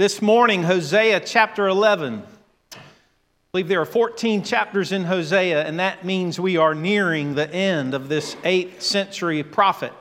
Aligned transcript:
This 0.00 0.22
morning, 0.22 0.62
Hosea 0.62 1.20
chapter 1.20 1.68
11. 1.68 2.22
I 2.72 2.78
believe 3.52 3.68
there 3.68 3.82
are 3.82 3.84
14 3.84 4.42
chapters 4.42 4.92
in 4.92 5.04
Hosea, 5.04 5.66
and 5.66 5.78
that 5.78 6.06
means 6.06 6.40
we 6.40 6.56
are 6.56 6.74
nearing 6.74 7.34
the 7.34 7.52
end 7.52 7.92
of 7.92 8.08
this 8.08 8.34
8th 8.36 8.80
century 8.80 9.42
prophet 9.42 9.92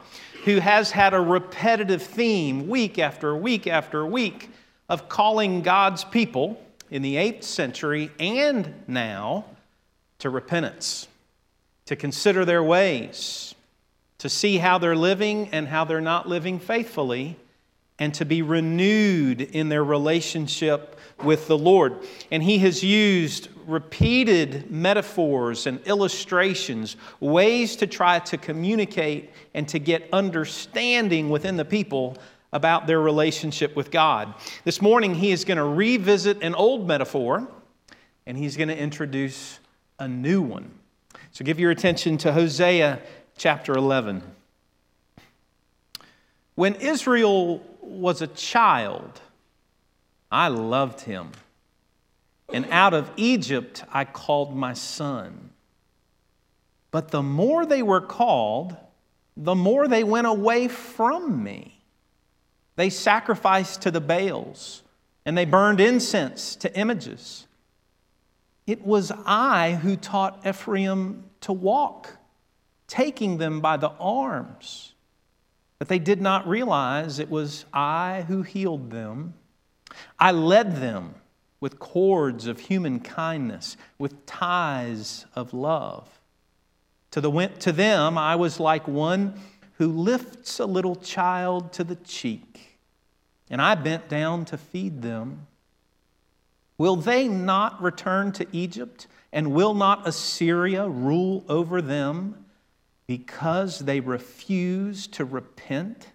who 0.45 0.59
has 0.61 0.91
had 0.91 1.13
a 1.13 1.19
repetitive 1.19 2.01
theme 2.01 2.69
week 2.69 2.97
after 2.97 3.35
week 3.35 3.67
after 3.67 4.05
week 4.05 4.49
of 4.87 5.09
calling 5.09 5.63
God's 5.63 6.05
people 6.05 6.65
in 6.89 7.01
the 7.01 7.15
8th 7.15 7.43
century 7.43 8.09
and 8.21 8.73
now 8.87 9.43
to 10.19 10.29
repentance, 10.29 11.09
to 11.87 11.97
consider 11.97 12.45
their 12.45 12.63
ways, 12.63 13.53
to 14.19 14.29
see 14.29 14.59
how 14.59 14.77
they're 14.77 14.95
living 14.95 15.49
and 15.51 15.67
how 15.67 15.83
they're 15.83 15.99
not 15.99 16.25
living 16.25 16.57
faithfully 16.57 17.35
and 17.99 18.13
to 18.13 18.25
be 18.25 18.41
renewed 18.41 19.41
in 19.41 19.69
their 19.69 19.83
relationship 19.83 20.97
with 21.23 21.47
the 21.47 21.57
Lord. 21.57 21.97
And 22.31 22.41
he 22.41 22.59
has 22.59 22.83
used 22.83 23.49
repeated 23.67 24.71
metaphors 24.71 25.67
and 25.67 25.79
illustrations, 25.85 26.95
ways 27.19 27.75
to 27.77 27.87
try 27.87 28.19
to 28.19 28.37
communicate 28.37 29.29
and 29.53 29.67
to 29.67 29.79
get 29.79 30.09
understanding 30.11 31.29
within 31.29 31.57
the 31.57 31.65
people 31.65 32.17
about 32.51 32.87
their 32.87 32.99
relationship 32.99 33.75
with 33.75 33.91
God. 33.91 34.33
This 34.63 34.81
morning, 34.81 35.13
he 35.13 35.31
is 35.31 35.45
going 35.45 35.57
to 35.57 35.63
revisit 35.63 36.41
an 36.41 36.55
old 36.55 36.87
metaphor 36.87 37.47
and 38.25 38.37
he's 38.37 38.57
going 38.57 38.69
to 38.69 38.77
introduce 38.77 39.59
a 39.99 40.07
new 40.07 40.41
one. 40.41 40.71
So 41.31 41.45
give 41.45 41.59
your 41.59 41.71
attention 41.71 42.17
to 42.19 42.31
Hosea 42.31 43.01
chapter 43.37 43.73
11. 43.73 44.23
When 46.59 46.75
Israel 46.75 47.63
was 47.79 48.21
a 48.21 48.27
child, 48.27 49.21
I 50.29 50.49
loved 50.49 50.99
him. 50.99 51.31
And 52.51 52.65
out 52.69 52.93
of 52.93 53.09
Egypt 53.15 53.85
I 53.93 54.03
called 54.03 54.53
my 54.53 54.73
son. 54.73 55.51
But 56.91 57.11
the 57.11 57.23
more 57.23 57.65
they 57.65 57.81
were 57.81 58.01
called, 58.01 58.75
the 59.37 59.55
more 59.55 59.87
they 59.87 60.03
went 60.03 60.27
away 60.27 60.67
from 60.67 61.41
me. 61.41 61.81
They 62.75 62.89
sacrificed 62.89 63.83
to 63.83 63.91
the 63.91 64.01
Baals 64.01 64.83
and 65.25 65.37
they 65.37 65.45
burned 65.45 65.79
incense 65.79 66.57
to 66.57 66.77
images. 66.77 67.47
It 68.67 68.85
was 68.85 69.13
I 69.25 69.75
who 69.81 69.95
taught 69.95 70.45
Ephraim 70.45 71.23
to 71.39 71.53
walk, 71.53 72.17
taking 72.85 73.37
them 73.37 73.61
by 73.61 73.77
the 73.77 73.91
arms. 73.97 74.93
But 75.79 75.87
they 75.87 75.99
did 75.99 76.21
not 76.21 76.47
realize 76.47 77.17
it 77.17 77.29
was 77.29 77.65
I 77.73 78.25
who 78.27 78.43
healed 78.43 78.91
them. 78.91 79.33
I 80.19 80.31
led 80.31 80.75
them 80.75 81.15
with 81.61 81.79
cords 81.79 82.47
of 82.47 82.59
human 82.59 82.99
kindness, 82.99 83.77
with 83.97 84.25
ties 84.25 85.25
of 85.35 85.53
love. 85.53 86.07
To, 87.11 87.21
the, 87.21 87.47
to 87.59 87.71
them, 87.71 88.17
I 88.17 88.35
was 88.35 88.59
like 88.59 88.87
one 88.87 89.39
who 89.77 89.87
lifts 89.87 90.59
a 90.59 90.65
little 90.65 90.95
child 90.95 91.73
to 91.73 91.83
the 91.83 91.95
cheek, 91.95 92.79
and 93.49 93.61
I 93.61 93.75
bent 93.75 94.09
down 94.09 94.45
to 94.45 94.57
feed 94.57 95.01
them. 95.01 95.47
Will 96.77 96.97
they 96.97 97.27
not 97.27 97.81
return 97.81 98.31
to 98.33 98.47
Egypt, 98.51 99.07
and 99.33 99.53
will 99.53 99.73
not 99.73 100.07
Assyria 100.07 100.87
rule 100.87 101.43
over 101.49 101.81
them? 101.81 102.45
Because 103.09 103.79
they 103.79 103.99
refuse 103.99 105.07
to 105.07 105.25
repent. 105.25 106.11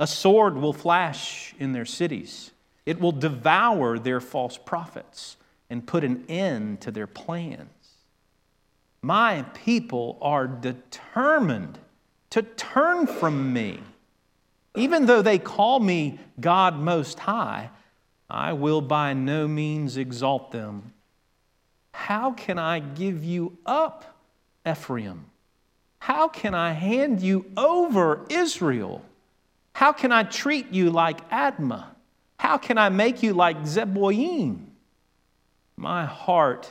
A 0.00 0.06
sword 0.08 0.56
will 0.56 0.72
flash 0.72 1.54
in 1.60 1.74
their 1.74 1.84
cities, 1.84 2.50
it 2.84 3.00
will 3.00 3.12
devour 3.12 4.00
their 4.00 4.20
false 4.20 4.58
prophets 4.58 5.36
and 5.70 5.86
put 5.86 6.02
an 6.02 6.24
end 6.28 6.80
to 6.80 6.90
their 6.90 7.06
plans. 7.06 7.68
My 9.00 9.42
people 9.54 10.18
are 10.20 10.48
determined 10.48 11.78
to 12.30 12.42
turn 12.42 13.06
from 13.06 13.52
me. 13.52 13.78
Even 14.74 15.06
though 15.06 15.22
they 15.22 15.38
call 15.38 15.78
me 15.78 16.18
God 16.40 16.80
Most 16.80 17.20
High, 17.20 17.70
I 18.28 18.54
will 18.54 18.80
by 18.80 19.12
no 19.12 19.46
means 19.46 19.96
exalt 19.96 20.50
them. 20.50 20.94
How 21.92 22.32
can 22.32 22.58
I 22.58 22.80
give 22.80 23.22
you 23.22 23.56
up, 23.64 24.16
Ephraim? 24.66 25.26
How 26.02 26.26
can 26.26 26.52
I 26.52 26.72
hand 26.72 27.22
you 27.22 27.48
over, 27.56 28.26
Israel? 28.28 29.04
How 29.72 29.92
can 29.92 30.10
I 30.10 30.24
treat 30.24 30.72
you 30.72 30.90
like 30.90 31.30
Admah? 31.30 31.84
How 32.38 32.58
can 32.58 32.76
I 32.76 32.88
make 32.88 33.22
you 33.22 33.34
like 33.34 33.58
Zeboim? 33.62 34.64
My 35.76 36.04
heart 36.04 36.68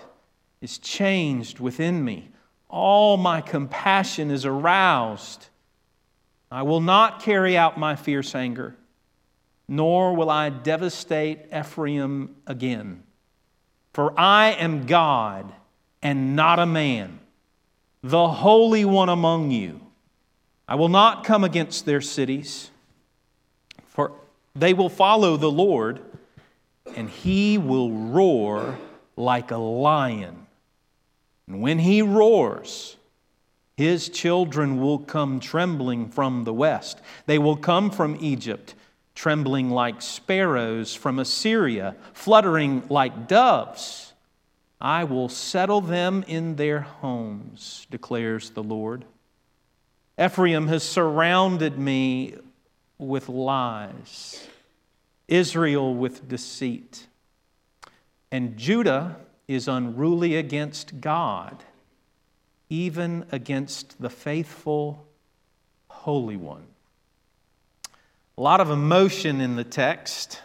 is 0.59 0.77
changed 0.79 1.61
within 1.61 2.03
me. 2.03 2.27
All 2.67 3.15
my 3.15 3.39
compassion 3.39 4.31
is 4.31 4.45
aroused. 4.45 5.47
I 6.51 6.63
will 6.63 6.81
not 6.81 7.21
carry 7.21 7.55
out 7.55 7.79
my 7.79 7.95
fierce 7.95 8.35
anger, 8.35 8.75
nor 9.65 10.13
will 10.13 10.29
I 10.29 10.49
devastate 10.49 11.39
Ephraim 11.57 12.35
again. 12.45 13.03
For 13.93 14.13
I 14.19 14.51
am 14.59 14.85
God 14.85 15.53
and 16.01 16.35
not 16.35 16.59
a 16.59 16.65
man 16.65 17.20
the 18.03 18.27
Holy 18.27 18.85
One 18.85 19.09
among 19.09 19.51
you. 19.51 19.81
I 20.67 20.75
will 20.75 20.89
not 20.89 21.23
come 21.23 21.43
against 21.43 21.85
their 21.85 22.01
cities, 22.01 22.71
for 23.87 24.13
they 24.55 24.73
will 24.73 24.89
follow 24.89 25.37
the 25.37 25.51
Lord, 25.51 26.01
and 26.95 27.09
he 27.09 27.57
will 27.57 27.91
roar 27.91 28.77
like 29.15 29.51
a 29.51 29.57
lion. 29.57 30.47
And 31.47 31.61
when 31.61 31.79
he 31.79 32.01
roars, 32.01 32.95
his 33.75 34.09
children 34.09 34.79
will 34.79 34.99
come 34.99 35.39
trembling 35.39 36.09
from 36.09 36.43
the 36.43 36.53
west. 36.53 37.01
They 37.25 37.37
will 37.37 37.57
come 37.57 37.91
from 37.91 38.17
Egypt, 38.21 38.73
trembling 39.15 39.69
like 39.69 40.01
sparrows, 40.01 40.95
from 40.95 41.19
Assyria, 41.19 41.95
fluttering 42.13 42.83
like 42.89 43.27
doves. 43.27 44.10
I 44.81 45.03
will 45.03 45.29
settle 45.29 45.79
them 45.79 46.25
in 46.27 46.55
their 46.55 46.81
homes, 46.81 47.85
declares 47.91 48.49
the 48.49 48.63
Lord. 48.63 49.05
Ephraim 50.19 50.67
has 50.67 50.81
surrounded 50.81 51.77
me 51.77 52.35
with 52.97 53.29
lies, 53.29 54.47
Israel 55.27 55.93
with 55.93 56.27
deceit, 56.27 57.07
and 58.31 58.57
Judah 58.57 59.17
is 59.47 59.67
unruly 59.67 60.35
against 60.35 60.99
God, 60.99 61.63
even 62.69 63.25
against 63.31 64.01
the 64.01 64.09
faithful 64.09 65.05
Holy 65.89 66.37
One. 66.37 66.65
A 68.37 68.41
lot 68.41 68.61
of 68.61 68.71
emotion 68.71 69.41
in 69.41 69.55
the 69.55 69.63
text, 69.63 70.41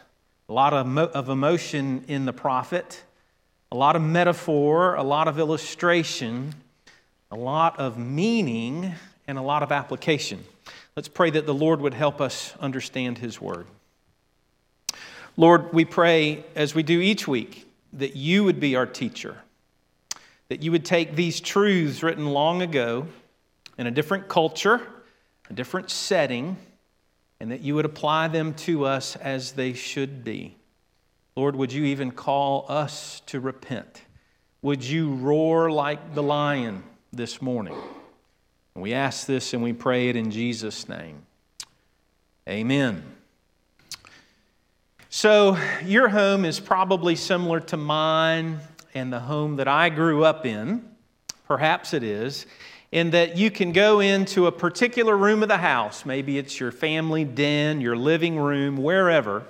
a 0.49 0.53
lot 0.53 0.75
of, 0.75 0.99
of 0.99 1.29
emotion 1.31 2.05
in 2.09 2.27
the 2.27 2.33
prophet 2.33 3.03
a 3.73 3.77
lot 3.77 3.97
of 3.97 4.03
metaphor, 4.03 4.95
a 4.95 5.03
lot 5.03 5.29
of 5.29 5.39
illustration, 5.39 6.55
a 7.31 7.37
lot 7.37 7.79
of 7.79 7.99
meaning, 7.99 8.95
and 9.27 9.39
a 9.39 9.43
lot 9.43 9.63
of 9.63 9.73
application. 9.73 10.45
Let's 10.95 11.09
pray 11.09 11.31
that 11.31 11.47
the 11.47 11.55
Lord 11.55 11.81
would 11.81 11.95
help 11.95 12.21
us 12.21 12.55
understand 12.61 13.19
His 13.19 13.41
Word. 13.41 13.67
Lord, 15.37 15.73
we 15.73 15.85
pray, 15.85 16.45
as 16.55 16.75
we 16.75 16.83
do 16.83 17.01
each 17.01 17.29
week, 17.29 17.71
that 17.93 18.17
you 18.17 18.45
would 18.45 18.61
be 18.61 18.77
our 18.77 18.87
teacher, 18.87 19.37
that 20.49 20.63
you 20.63 20.71
would 20.73 20.85
take 20.85 21.15
these 21.15 21.41
truths 21.41 22.03
written 22.03 22.27
long 22.27 22.63
ago 22.63 23.07
in 23.77 23.87
a 23.87 23.91
different 23.91 24.29
culture, 24.29 24.81
a 25.51 25.53
different 25.53 25.91
setting, 25.91 26.57
and 27.41 27.51
that 27.51 27.61
you 27.61 27.75
would 27.75 27.85
apply 27.85 28.29
them 28.29 28.55
to 28.55 28.87
us 28.87 29.17
as 29.17 29.53
they 29.53 29.75
should 29.75 30.25
be. 30.25 30.57
Lord, 31.37 31.55
would 31.55 31.71
you 31.71 31.85
even 31.85 32.13
call 32.13 32.65
us 32.67 33.21
to 33.27 33.41
repent? 33.41 34.01
Would 34.63 34.83
you 34.83 35.13
roar 35.13 35.71
like 35.71 36.15
the 36.15 36.23
lion 36.23 36.83
this 37.13 37.43
morning? 37.43 37.77
And 38.75 38.83
we 38.83 38.95
ask 38.95 39.27
this 39.27 39.53
and 39.53 39.63
we 39.63 39.75
pray 39.75 40.09
it 40.09 40.17
in 40.17 40.31
Jesus' 40.31 40.89
name. 40.89 41.27
Amen. 42.49 43.03
So, 45.11 45.59
your 45.85 46.09
home 46.09 46.47
is 46.47 46.59
probably 46.59 47.17
similar 47.17 47.61
to 47.61 47.77
mine 47.77 48.61
and 48.95 49.13
the 49.13 49.21
home 49.21 49.57
that 49.57 49.69
I 49.69 49.91
grew 49.91 50.25
up 50.25 50.47
in. 50.47 50.89
Perhaps 51.47 51.93
it 51.93 52.03
is. 52.03 52.47
In 52.93 53.11
that 53.11 53.37
you 53.37 53.51
can 53.51 53.73
go 53.73 54.01
into 54.01 54.47
a 54.47 54.53
particular 54.53 55.15
room 55.15 55.43
of 55.43 55.51
the 55.51 55.59
house, 55.59 56.07
maybe 56.07 56.39
it's 56.39 56.59
your 56.59 56.73
family 56.73 57.25
den, 57.25 57.83
your 57.83 57.97
living 57.97 58.39
room, 58.39 58.79
wherever 58.79 59.45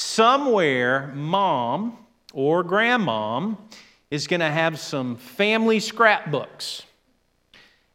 Somewhere, 0.00 1.10
mom 1.12 1.98
or 2.32 2.62
grandmom 2.62 3.58
is 4.12 4.28
going 4.28 4.38
to 4.38 4.46
have 4.46 4.78
some 4.78 5.16
family 5.16 5.80
scrapbooks. 5.80 6.84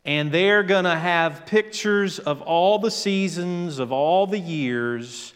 And 0.04 0.30
they're 0.30 0.64
going 0.64 0.84
to 0.84 0.98
have 0.98 1.46
pictures 1.46 2.20
of 2.20 2.42
all 2.42 2.78
the 2.78 2.92
seasons, 2.92 3.80
of 3.80 3.94
all 3.94 4.28
the 4.28 4.38
years, 4.38 5.34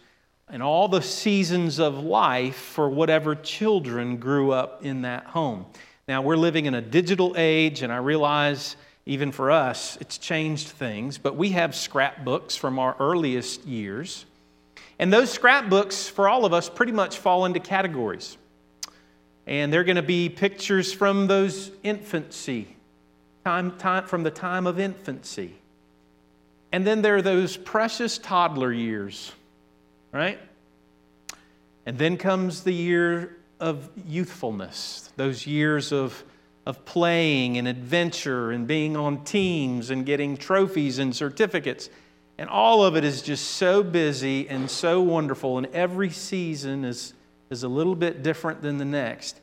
and 0.50 0.62
all 0.62 0.90
the 0.90 1.02
seasons 1.02 1.80
of 1.80 2.00
life 2.00 2.58
for 2.58 2.90
whatever 2.90 3.34
children 3.34 4.18
grew 4.18 4.52
up 4.52 4.84
in 4.84 5.04
that 5.04 5.24
home. 5.24 5.68
Now, 6.06 6.22
we're 6.22 6.36
living 6.36 6.66
in 6.66 6.74
a 6.74 6.82
digital 6.82 7.34
age, 7.38 7.82
and 7.82 7.94
I 7.94 7.98
realize 7.98 8.76
even 9.06 9.32
for 9.32 9.52
us, 9.52 9.98
it's 10.02 10.18
changed 10.18 10.68
things, 10.68 11.18
but 11.18 11.38
we 11.38 11.52
have 11.52 11.74
scrapbooks 11.74 12.58
from 12.58 12.78
our 12.78 12.98
earliest 13.00 13.66
years. 13.66 14.26
And 15.00 15.14
those 15.14 15.32
scrapbooks, 15.32 16.08
for 16.08 16.28
all 16.28 16.46
of 16.46 16.54
us, 16.54 16.70
pretty 16.70 16.92
much 16.92 17.18
fall 17.18 17.46
into 17.46 17.60
categories. 17.60 18.38
And 19.46 19.72
they're 19.72 19.84
going 19.84 19.98
to 19.98 20.02
be 20.02 20.30
pictures 20.30 20.92
from 20.92 21.28
those 21.28 21.72
infancy, 21.84 22.76
time, 23.46 23.78
time, 23.78 24.06
from 24.06 24.24
the 24.24 24.32
time 24.32 24.68
of 24.68 24.80
infancy. 24.80 25.54
And 26.72 26.86
then 26.86 27.02
there 27.02 27.16
are 27.16 27.22
those 27.22 27.56
precious 27.56 28.18
toddler 28.18 28.74
years, 28.74 29.32
right? 30.12 30.40
And 31.86 31.98
then 31.98 32.18
comes 32.18 32.64
the 32.64 32.74
year 32.74 33.38
of 33.60 33.90
youthfulness, 34.06 35.10
those 35.16 35.48
years 35.48 35.92
of, 35.94 36.24
of 36.66 36.84
playing 36.84 37.58
and 37.58 37.68
adventure 37.68 38.52
and 38.52 38.68
being 38.68 38.98
on 38.98 39.24
teams 39.24 39.90
and 39.90 40.06
getting 40.06 40.36
trophies 40.36 41.00
and 41.00 41.16
certificates. 41.16 41.90
And 42.38 42.50
all 42.50 42.86
of 42.86 42.96
it 42.96 43.04
is 43.04 43.22
just 43.22 43.52
so 43.52 43.82
busy 43.82 44.48
and 44.48 44.70
so 44.70 45.02
wonderful, 45.02 45.58
and 45.58 45.68
every 45.68 46.12
season 46.12 46.86
is, 46.86 47.14
is 47.50 47.64
a 47.64 47.68
little 47.68 47.96
bit 47.96 48.22
different 48.22 48.62
than 48.62 48.78
the 48.78 48.86
next. 48.86 49.42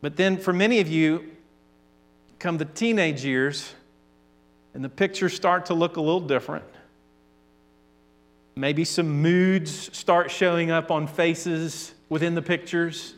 But 0.00 0.16
then 0.16 0.36
for 0.36 0.52
many 0.52 0.78
of 0.80 0.88
you, 0.88 1.24
come 2.38 2.58
the 2.58 2.64
teenage 2.64 3.24
years, 3.24 3.74
and 4.74 4.84
the 4.84 4.88
pictures 4.88 5.34
start 5.34 5.66
to 5.66 5.74
look 5.74 5.96
a 5.96 6.00
little 6.00 6.20
different. 6.20 6.64
Maybe 8.54 8.84
some 8.84 9.20
moods 9.20 9.90
start 9.96 10.30
showing 10.30 10.70
up 10.70 10.90
on 10.90 11.06
faces 11.06 11.92
within 12.08 12.34
the 12.34 12.42
pictures. 12.42 13.14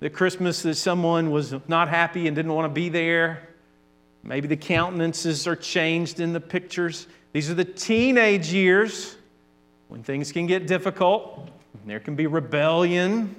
The 0.00 0.08
Christmas 0.08 0.62
that 0.62 0.76
someone 0.76 1.30
was 1.30 1.54
not 1.68 1.88
happy 1.88 2.26
and 2.26 2.34
didn't 2.34 2.54
want 2.54 2.64
to 2.64 2.74
be 2.74 2.88
there. 2.88 3.48
Maybe 4.22 4.48
the 4.48 4.56
countenances 4.56 5.46
are 5.46 5.56
changed 5.56 6.20
in 6.20 6.32
the 6.32 6.40
pictures. 6.40 7.06
These 7.32 7.50
are 7.50 7.54
the 7.54 7.64
teenage 7.64 8.52
years 8.52 9.16
when 9.88 10.02
things 10.02 10.32
can 10.32 10.46
get 10.46 10.66
difficult. 10.66 11.48
There 11.86 12.00
can 12.00 12.16
be 12.16 12.26
rebellion. 12.26 13.34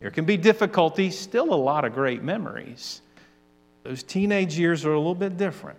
There 0.00 0.10
can 0.10 0.24
be 0.24 0.36
difficulty. 0.36 1.10
Still 1.10 1.52
a 1.52 1.56
lot 1.56 1.84
of 1.84 1.94
great 1.94 2.22
memories. 2.22 3.02
Those 3.82 4.02
teenage 4.02 4.58
years 4.58 4.84
are 4.84 4.92
a 4.92 4.98
little 4.98 5.14
bit 5.14 5.36
different. 5.36 5.78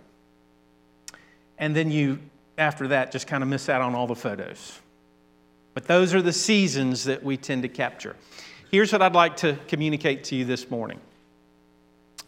And 1.58 1.74
then 1.74 1.90
you, 1.90 2.20
after 2.56 2.88
that, 2.88 3.12
just 3.12 3.26
kind 3.26 3.42
of 3.42 3.48
miss 3.48 3.68
out 3.68 3.82
on 3.82 3.94
all 3.94 4.06
the 4.06 4.14
photos. 4.14 4.78
But 5.74 5.86
those 5.86 6.14
are 6.14 6.22
the 6.22 6.32
seasons 6.32 7.04
that 7.04 7.22
we 7.22 7.36
tend 7.36 7.62
to 7.62 7.68
capture. 7.68 8.16
Here's 8.70 8.92
what 8.92 9.02
I'd 9.02 9.14
like 9.14 9.36
to 9.38 9.58
communicate 9.68 10.24
to 10.24 10.36
you 10.36 10.44
this 10.44 10.70
morning. 10.70 11.00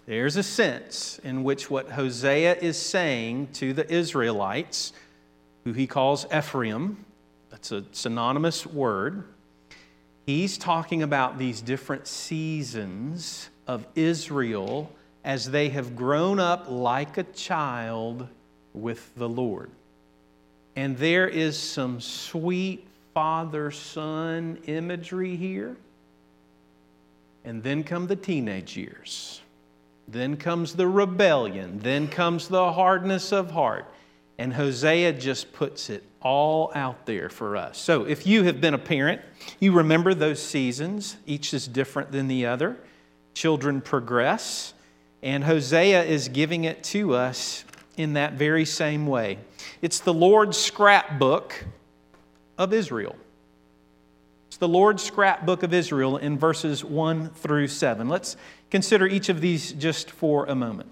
There's 0.06 0.36
a 0.36 0.42
sense 0.42 1.20
in 1.22 1.44
which 1.44 1.70
what 1.70 1.90
Hosea 1.90 2.56
is 2.56 2.76
saying 2.76 3.48
to 3.54 3.72
the 3.72 3.90
Israelites 3.92 4.92
who 5.64 5.72
he 5.72 5.86
calls 5.86 6.26
Ephraim. 6.34 7.04
That's 7.50 7.72
a 7.72 7.84
synonymous 7.92 8.66
word. 8.66 9.24
He's 10.26 10.56
talking 10.56 11.02
about 11.02 11.38
these 11.38 11.60
different 11.60 12.06
seasons 12.06 13.50
of 13.66 13.86
Israel 13.94 14.90
as 15.24 15.50
they 15.50 15.68
have 15.70 15.96
grown 15.96 16.38
up 16.38 16.66
like 16.68 17.18
a 17.18 17.24
child 17.24 18.28
with 18.72 19.14
the 19.16 19.28
Lord. 19.28 19.70
And 20.76 20.96
there 20.96 21.28
is 21.28 21.58
some 21.58 22.00
sweet 22.00 22.86
father 23.12 23.70
son 23.70 24.58
imagery 24.66 25.36
here. 25.36 25.76
And 27.44 27.62
then 27.62 27.82
come 27.82 28.06
the 28.06 28.16
teenage 28.16 28.76
years. 28.76 29.40
Then 30.06 30.36
comes 30.36 30.74
the 30.74 30.86
rebellion. 30.86 31.80
Then 31.80 32.08
comes 32.08 32.48
the 32.48 32.72
hardness 32.72 33.32
of 33.32 33.50
heart. 33.50 33.86
And 34.40 34.54
Hosea 34.54 35.12
just 35.12 35.52
puts 35.52 35.90
it 35.90 36.02
all 36.22 36.72
out 36.74 37.04
there 37.04 37.28
for 37.28 37.58
us. 37.58 37.76
So 37.76 38.04
if 38.04 38.26
you 38.26 38.44
have 38.44 38.58
been 38.58 38.72
a 38.72 38.78
parent, 38.78 39.20
you 39.58 39.70
remember 39.72 40.14
those 40.14 40.42
seasons. 40.42 41.18
Each 41.26 41.52
is 41.52 41.68
different 41.68 42.10
than 42.10 42.26
the 42.26 42.46
other. 42.46 42.78
Children 43.34 43.82
progress. 43.82 44.72
And 45.22 45.44
Hosea 45.44 46.04
is 46.04 46.28
giving 46.28 46.64
it 46.64 46.82
to 46.84 47.14
us 47.14 47.66
in 47.98 48.14
that 48.14 48.32
very 48.32 48.64
same 48.64 49.06
way. 49.06 49.36
It's 49.82 50.00
the 50.00 50.14
Lord's 50.14 50.56
scrapbook 50.56 51.66
of 52.56 52.72
Israel. 52.72 53.16
It's 54.48 54.56
the 54.56 54.68
Lord's 54.68 55.02
scrapbook 55.02 55.62
of 55.62 55.74
Israel 55.74 56.16
in 56.16 56.38
verses 56.38 56.82
1 56.82 57.28
through 57.28 57.68
7. 57.68 58.08
Let's 58.08 58.38
consider 58.70 59.06
each 59.06 59.28
of 59.28 59.42
these 59.42 59.72
just 59.72 60.10
for 60.10 60.46
a 60.46 60.54
moment. 60.54 60.88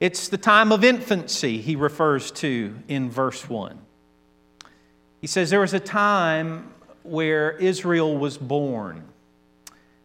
It's 0.00 0.28
the 0.28 0.38
time 0.38 0.70
of 0.70 0.84
infancy 0.84 1.60
he 1.60 1.74
refers 1.74 2.30
to 2.32 2.76
in 2.86 3.10
verse 3.10 3.48
1. 3.48 3.78
He 5.20 5.26
says, 5.26 5.50
There 5.50 5.60
was 5.60 5.74
a 5.74 5.80
time 5.80 6.72
where 7.02 7.52
Israel 7.52 8.16
was 8.16 8.38
born 8.38 9.04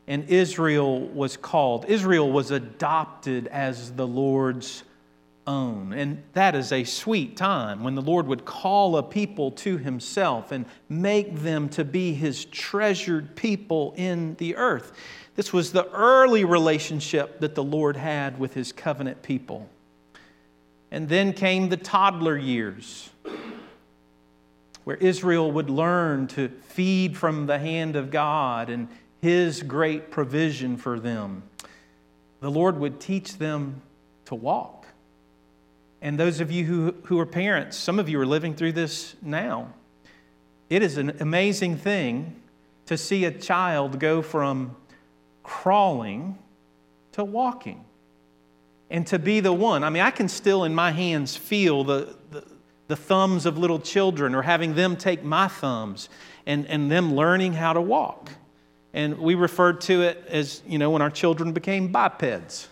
and 0.08 0.28
Israel 0.30 1.08
was 1.08 1.38
called. 1.38 1.86
Israel 1.86 2.32
was 2.32 2.52
adopted 2.52 3.48
as 3.48 3.94
the 3.94 4.08
Lord's 4.08 4.84
own. 5.46 5.94
And 5.94 6.24
that 6.34 6.56
is 6.56 6.72
a 6.72 6.84
sweet 6.84 7.38
time 7.38 7.84
when 7.84 7.96
the 7.96 8.02
Lord 8.02 8.28
would 8.28 8.46
call 8.46 8.98
a 8.98 9.04
people 9.04 9.52
to 9.52 9.78
himself 9.78 10.52
and 10.52 10.66
make 10.90 11.36
them 11.40 11.70
to 11.70 11.86
be 11.86 12.14
his 12.14 12.46
treasured 12.46 13.36
people 13.36 13.94
in 13.96 14.36
the 14.36 14.56
earth. 14.56 14.94
This 15.36 15.54
was 15.54 15.72
the 15.72 15.90
early 15.92 16.46
relationship 16.46 17.40
that 17.40 17.56
the 17.56 17.64
Lord 17.64 17.96
had 17.96 18.40
with 18.40 18.54
his 18.54 18.72
covenant 18.72 19.22
people. 19.22 19.70
And 20.94 21.10
then 21.10 21.34
came 21.34 21.70
the 21.70 21.76
toddler 21.76 22.38
years, 22.38 23.10
where 24.84 24.96
Israel 24.98 25.52
would 25.52 25.68
learn 25.68 26.28
to 26.28 26.50
feed 26.50 27.18
from 27.18 27.48
the 27.48 27.58
hand 27.58 27.96
of 27.96 28.12
God 28.12 28.70
and 28.70 28.88
His 29.20 29.64
great 29.64 30.12
provision 30.12 30.78
for 30.78 31.00
them. 31.00 31.42
The 32.42 32.52
Lord 32.52 32.78
would 32.78 33.00
teach 33.00 33.40
them 33.40 33.82
to 34.26 34.36
walk. 34.36 34.86
And 36.00 36.20
those 36.20 36.40
of 36.40 36.52
you 36.52 36.64
who, 36.64 36.96
who 37.06 37.20
are 37.20 37.26
parents, 37.26 37.76
some 37.76 37.98
of 37.98 38.08
you 38.08 38.20
are 38.20 38.26
living 38.26 38.54
through 38.54 38.74
this 38.74 39.16
now. 39.20 39.74
It 40.70 40.84
is 40.84 40.98
an 40.98 41.20
amazing 41.22 41.78
thing 41.78 42.40
to 42.86 43.00
see 43.00 43.26
a 43.26 43.32
child 43.32 44.00
go 44.00 44.22
from 44.22 44.76
crawling 45.42 46.38
to 47.14 47.24
walking 47.24 47.84
and 48.94 49.08
to 49.08 49.18
be 49.18 49.40
the 49.40 49.52
one. 49.52 49.84
I 49.84 49.90
mean, 49.90 50.04
I 50.04 50.12
can 50.12 50.30
still 50.30 50.64
in 50.64 50.76
my 50.76 50.92
hands 50.92 51.36
feel 51.36 51.84
the, 51.84 52.16
the, 52.30 52.46
the, 52.88 52.96
thumbs 52.96 53.48
of 53.48 53.58
little 53.58 53.80
children 53.80 54.36
or 54.36 54.44
having 54.44 54.76
them 54.76 54.96
take 54.96 55.24
my 55.24 55.48
thumbs 55.48 56.10
and, 56.46 56.68
and 56.68 56.92
them 56.92 57.16
learning 57.16 57.54
how 57.54 57.74
to 57.74 57.82
walk. 57.82 58.30
And 58.94 59.18
we 59.18 59.34
referred 59.34 59.82
to 59.82 60.04
it 60.04 60.24
as, 60.28 60.62
you 60.68 60.78
know, 60.78 60.92
when 60.92 61.02
our 61.02 61.10
children 61.10 61.54
became 61.54 61.92
bipeds. 61.92 62.68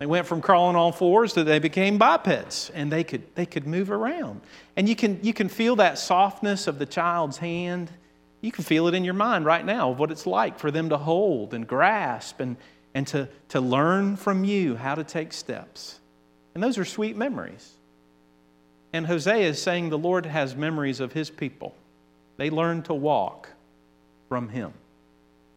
They 0.00 0.06
went 0.06 0.26
from 0.26 0.42
crawling 0.42 0.74
on 0.74 0.92
fours 0.92 1.34
to 1.34 1.44
they 1.44 1.60
became 1.60 1.98
bipeds 1.98 2.72
and 2.74 2.90
they 2.90 3.04
could, 3.04 3.22
they 3.36 3.46
could 3.46 3.64
move 3.64 3.92
around. 3.92 4.40
And 4.76 4.88
you 4.88 4.96
can, 4.96 5.20
you 5.22 5.32
can 5.32 5.48
feel 5.48 5.76
that 5.76 5.98
softness 5.98 6.66
of 6.66 6.80
the 6.80 6.86
child's 6.86 7.38
hand. 7.38 7.92
You 8.40 8.50
can 8.50 8.64
feel 8.64 8.88
it 8.88 8.94
in 8.94 9.04
your 9.04 9.14
mind 9.14 9.44
right 9.44 9.64
now 9.64 9.92
of 9.92 10.00
what 10.00 10.10
it's 10.10 10.26
like 10.26 10.58
for 10.58 10.72
them 10.72 10.88
to 10.88 10.96
hold 10.96 11.54
and 11.54 11.64
grasp 11.64 12.40
and, 12.40 12.56
and 12.94 13.06
to, 13.08 13.28
to 13.48 13.60
learn 13.60 14.16
from 14.16 14.44
you 14.44 14.76
how 14.76 14.94
to 14.94 15.04
take 15.04 15.32
steps. 15.32 15.98
And 16.54 16.62
those 16.62 16.78
are 16.78 16.84
sweet 16.84 17.16
memories. 17.16 17.72
And 18.92 19.06
Hosea 19.06 19.48
is 19.48 19.60
saying 19.60 19.90
the 19.90 19.98
Lord 19.98 20.24
has 20.24 20.54
memories 20.54 21.00
of 21.00 21.12
his 21.12 21.28
people. 21.28 21.74
They 22.36 22.48
learn 22.50 22.82
to 22.84 22.94
walk 22.94 23.48
from 24.28 24.48
him. 24.48 24.72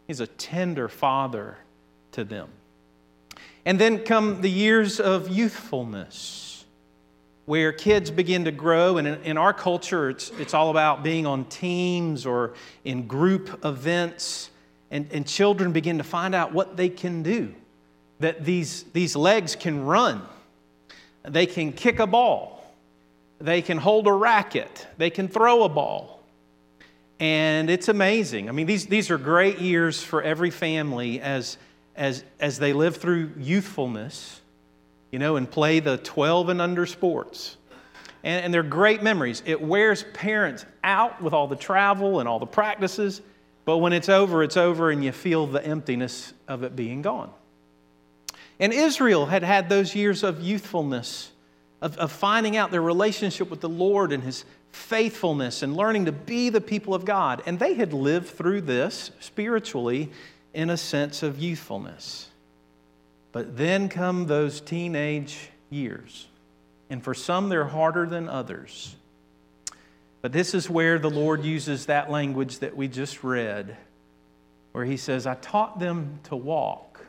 He's 0.07 0.19
a 0.19 0.27
tender 0.27 0.87
father 0.87 1.57
to 2.13 2.23
them. 2.23 2.49
And 3.65 3.77
then 3.77 3.99
come 3.99 4.41
the 4.41 4.49
years 4.49 4.99
of 4.99 5.29
youthfulness, 5.29 6.65
where 7.45 7.71
kids 7.71 8.09
begin 8.09 8.45
to 8.45 8.51
grow. 8.51 8.97
And 8.97 9.07
in, 9.07 9.21
in 9.23 9.37
our 9.37 9.53
culture, 9.53 10.09
it's, 10.09 10.31
it's 10.39 10.53
all 10.53 10.71
about 10.71 11.03
being 11.03 11.25
on 11.27 11.45
teams 11.45 12.25
or 12.25 12.53
in 12.83 13.07
group 13.07 13.63
events 13.63 14.49
and, 14.91 15.07
and 15.11 15.27
children 15.27 15.71
begin 15.71 15.97
to 15.97 16.03
find 16.03 16.33
out 16.33 16.53
what 16.53 16.77
they 16.77 16.89
can 16.89 17.23
do. 17.23 17.53
That 18.19 18.43
these, 18.43 18.83
these 18.93 19.15
legs 19.15 19.55
can 19.55 19.85
run, 19.85 20.21
they 21.23 21.45
can 21.45 21.71
kick 21.71 21.99
a 21.99 22.07
ball, 22.07 22.73
they 23.39 23.61
can 23.61 23.77
hold 23.77 24.07
a 24.07 24.13
racket, 24.13 24.87
they 24.97 25.09
can 25.09 25.27
throw 25.27 25.63
a 25.63 25.69
ball. 25.69 26.17
And 27.19 27.69
it's 27.69 27.87
amazing. 27.87 28.47
I 28.47 28.51
mean, 28.51 28.67
these, 28.67 28.85
these 28.85 29.09
are 29.09 29.17
great 29.17 29.59
years 29.59 30.03
for 30.03 30.21
every 30.21 30.51
family 30.51 31.19
as, 31.19 31.57
as, 31.95 32.23
as 32.39 32.59
they 32.59 32.73
live 32.73 32.97
through 32.97 33.31
youthfulness, 33.37 34.39
you 35.11 35.17
know, 35.17 35.35
and 35.35 35.49
play 35.49 35.79
the 35.79 35.97
12 35.97 36.49
and 36.49 36.61
under 36.61 36.85
sports. 36.85 37.57
and, 38.23 38.45
and 38.45 38.53
they're 38.53 38.61
great 38.61 39.01
memories. 39.01 39.41
It 39.45 39.59
wears 39.59 40.05
parents 40.13 40.65
out 40.83 41.21
with 41.21 41.33
all 41.33 41.47
the 41.47 41.55
travel 41.55 42.19
and 42.19 42.29
all 42.29 42.39
the 42.39 42.45
practices, 42.45 43.21
but 43.67 43.79
when 43.79 43.91
it's 43.91 44.07
over, 44.07 44.43
it's 44.43 44.55
over, 44.55 44.91
and 44.91 45.03
you 45.03 45.11
feel 45.11 45.45
the 45.45 45.61
emptiness 45.61 46.31
of 46.47 46.63
it 46.63 46.73
being 46.73 47.01
gone. 47.01 47.29
And 48.61 48.71
Israel 48.71 49.25
had 49.25 49.43
had 49.43 49.67
those 49.67 49.93
years 49.93 50.23
of 50.23 50.41
youthfulness, 50.41 51.29
of, 51.81 51.97
of 51.97 52.13
finding 52.13 52.55
out 52.55 52.71
their 52.71 52.81
relationship 52.81 53.49
with 53.49 53.59
the 53.59 53.67
Lord 53.67 54.13
and 54.13 54.23
His 54.23 54.45
faithfulness 54.71 55.63
and 55.63 55.75
learning 55.75 56.05
to 56.05 56.13
be 56.13 56.47
the 56.47 56.61
people 56.61 56.93
of 56.93 57.03
God. 57.03 57.43
And 57.45 57.59
they 57.59 57.73
had 57.73 57.91
lived 57.91 58.29
through 58.29 58.61
this 58.61 59.11
spiritually 59.19 60.11
in 60.53 60.69
a 60.69 60.77
sense 60.77 61.21
of 61.21 61.37
youthfulness. 61.37 62.29
But 63.33 63.57
then 63.57 63.89
come 63.89 64.27
those 64.27 64.61
teenage 64.61 65.49
years. 65.69 66.29
And 66.89 67.03
for 67.03 67.13
some, 67.13 67.49
they're 67.49 67.65
harder 67.65 68.05
than 68.05 68.29
others. 68.29 68.95
But 70.21 70.31
this 70.31 70.53
is 70.53 70.69
where 70.69 70.99
the 70.99 71.09
Lord 71.09 71.43
uses 71.43 71.85
that 71.85 72.09
language 72.09 72.59
that 72.59 72.75
we 72.75 72.87
just 72.87 73.23
read, 73.23 73.77
where 74.71 74.85
He 74.85 74.97
says, 74.97 75.27
I 75.27 75.35
taught 75.35 75.79
them 75.79 76.19
to 76.25 76.35
walk. 76.35 77.05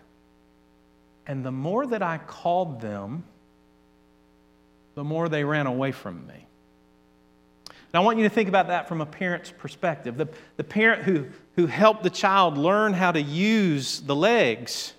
And 1.27 1.45
the 1.45 1.53
more 1.53 1.87
that 1.87 2.03
I 2.03 2.19
called 2.19 2.81
them, 2.81 3.25
the 4.95 5.05
more 5.05 5.29
they 5.29 5.45
ran 5.45 5.67
away 5.67 5.93
from 5.93 6.27
me. 6.27 6.47
Now, 7.93 8.03
I 8.03 8.05
want 8.05 8.19
you 8.19 8.25
to 8.25 8.35
think 8.35 8.49
about 8.49 8.69
that 8.69 8.88
from 8.88 9.00
a 9.00 9.07
parent's 9.07 9.50
perspective. 9.50 10.17
The, 10.17 10.29
the 10.57 10.65
parent 10.65 11.05
who, 11.05 11.27
who 11.57 11.67
helped 11.67 12.03
the 12.03 12.11
child 12.11 12.59
learn 12.59 12.93
how 12.93 13.12
to 13.12 13.21
use 13.21 14.00
the 14.00 14.17
legs 14.17 14.93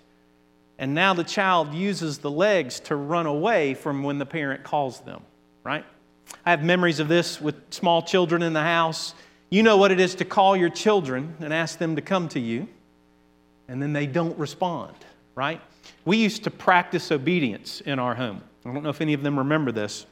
and 0.80 0.96
now 0.96 1.14
the 1.14 1.26
child 1.26 1.74
uses 1.74 2.20
the 2.20 2.32
legs 2.32 2.80
to 2.80 2.96
run 2.96 3.26
away 3.26 3.74
from 3.74 4.02
when 4.02 4.18
the 4.18 4.26
parent 4.26 4.64
calls 4.64 5.02
them, 5.02 5.22
right? 5.62 5.86
I 6.46 6.52
have 6.52 6.64
memories 6.64 7.00
of 7.00 7.08
this 7.08 7.40
with 7.40 7.56
small 7.72 8.02
children 8.02 8.42
in 8.42 8.54
the 8.54 8.62
house. 8.62 9.14
You 9.50 9.64
know 9.64 9.78
what 9.78 9.92
it 9.92 10.00
is 10.00 10.16
to 10.16 10.26
call 10.26 10.56
your 10.56 10.70
children 10.70 11.36
and 11.40 11.54
ask 11.54 11.80
them 11.80 11.96
to 11.96 12.02
come 12.02 12.28
to 12.30 12.40
you, 12.40 12.68
and 13.68 13.82
then 13.82 13.94
they 13.94 14.08
don't 14.08 14.38
respond, 14.38 14.96
right? 15.36 15.62
We 16.06 16.18
used 16.18 16.44
to 16.44 16.52
practice 16.52 17.12
obedience 17.12 17.82
in 17.82 18.00
our 18.00 18.16
home. 18.16 18.42
I 18.66 18.74
don't 18.74 18.84
know 18.84 18.90
if 18.90 19.02
any 19.02 19.14
of 19.14 19.24
them 19.24 19.38
remember 19.38 19.72
this, 19.72 20.06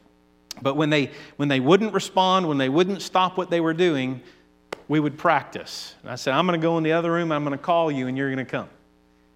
but 0.62 0.76
when 0.76 0.90
they, 0.90 1.12
when 1.36 1.50
they 1.50 1.60
wouldn't 1.60 1.94
respond, 1.94 2.48
when 2.48 2.58
they 2.58 2.70
wouldn't 2.70 3.02
stop 3.02 3.38
what 3.38 3.50
they 3.50 3.60
were 3.60 3.74
doing, 3.74 4.22
we 4.88 5.00
would 5.00 5.18
practice. 5.18 5.96
And 6.02 6.12
I 6.12 6.16
said, 6.16 6.34
I'm 6.34 6.48
going 6.48 6.60
to 6.60 6.64
go 6.64 6.78
in 6.78 6.84
the 6.84 6.94
other 6.94 7.12
room, 7.12 7.32
I'm 7.32 7.44
going 7.44 7.58
to 7.58 7.64
call 7.64 7.92
you, 7.92 8.08
and 8.08 8.18
you're 8.18 8.34
going 8.34 8.46
to 8.46 8.50
come. 8.50 8.70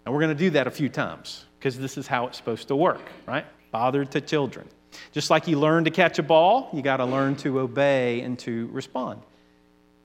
And 0.05 0.13
we're 0.13 0.21
going 0.21 0.35
to 0.35 0.43
do 0.43 0.49
that 0.51 0.65
a 0.65 0.71
few 0.71 0.89
times 0.89 1.45
because 1.59 1.77
this 1.77 1.97
is 1.97 2.07
how 2.07 2.27
it's 2.27 2.37
supposed 2.37 2.67
to 2.69 2.75
work, 2.75 3.01
right? 3.27 3.45
Father 3.71 4.03
to 4.05 4.21
children. 4.21 4.67
Just 5.11 5.29
like 5.29 5.47
you 5.47 5.59
learn 5.59 5.85
to 5.85 5.91
catch 5.91 6.19
a 6.19 6.23
ball, 6.23 6.69
you 6.73 6.81
got 6.81 6.97
to 6.97 7.05
learn 7.05 7.35
to 7.37 7.59
obey 7.59 8.21
and 8.21 8.37
to 8.39 8.67
respond. 8.71 9.21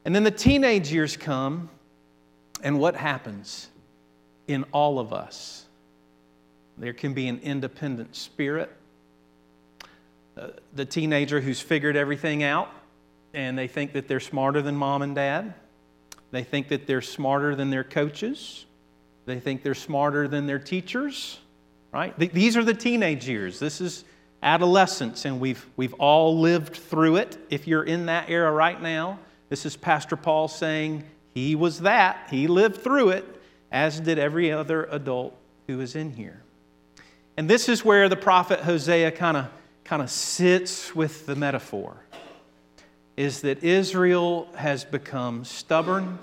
And 0.05 0.15
then 0.15 0.23
the 0.23 0.31
teenage 0.31 0.93
years 0.93 1.17
come, 1.17 1.69
and 2.63 2.79
what 2.79 2.95
happens 2.95 3.69
in 4.47 4.65
all 4.73 4.99
of 4.99 5.13
us? 5.13 5.65
There 6.79 6.93
can 6.93 7.15
be 7.15 7.29
an 7.29 7.41
independent 7.43 8.15
spirit. 8.15 8.71
Uh, 10.37 10.49
the 10.75 10.85
teenager 10.85 11.41
who's 11.41 11.61
figured 11.61 11.97
everything 11.97 12.43
out 12.43 12.69
and 13.33 13.57
they 13.57 13.69
think 13.69 13.93
that 13.93 14.09
they're 14.09 14.21
smarter 14.21 14.63
than 14.63 14.77
mom 14.77 15.03
and 15.03 15.15
dad. 15.15 15.55
They 16.31 16.43
think 16.43 16.69
that 16.69 16.87
they're 16.87 17.03
smarter 17.03 17.55
than 17.55 17.71
their 17.71 17.85
coaches. 17.85 18.65
They 19.27 19.41
think 19.41 19.63
they're 19.63 19.75
smarter 19.75 20.29
than 20.29 20.47
their 20.47 20.59
teachers, 20.59 21.39
right? 21.93 22.19
These 22.19 22.57
are 22.57 22.65
the 22.65 22.75
teenage 22.75 23.29
years. 23.29 23.59
This 23.59 23.81
is 23.81 24.05
adolescence, 24.43 25.25
and 25.25 25.41
we've, 25.41 25.67
we've 25.77 25.95
all 25.95 26.39
lived 26.39 26.77
through 26.77 27.17
it. 27.17 27.39
If 27.51 27.67
you're 27.67 27.85
in 27.85 28.07
that 28.07 28.31
era 28.31 28.51
right 28.51 28.81
now, 28.81 29.19
this 29.49 29.67
is 29.67 29.77
Pastor 29.77 30.17
Paul 30.17 30.49
saying 30.49 31.05
he 31.35 31.55
was 31.55 31.81
that. 31.81 32.29
He 32.31 32.47
lived 32.47 32.83
through 32.83 33.11
it, 33.11 33.25
as 33.71 34.01
did 34.01 34.19
every 34.19 34.53
other 34.53 34.85
adult 34.85 35.37
who 35.67 35.81
is 35.81 35.97
in 35.97 36.13
here. 36.13 36.43
And 37.37 37.49
this 37.49 37.69
is 37.69 37.85
where 37.85 38.09
the 38.09 38.17
prophet 38.17 38.61
Hosea 38.61 39.11
kind 39.13 39.37
of 39.37 39.49
kind 39.85 40.03
of 40.03 40.11
sits 40.11 40.97
with 40.97 41.27
the 41.27 41.37
metaphor 41.37 41.97
is 43.17 43.43
that 43.43 43.63
Israel 43.63 44.49
has 44.57 44.85
become 44.85 45.45
stubborn. 45.45 46.19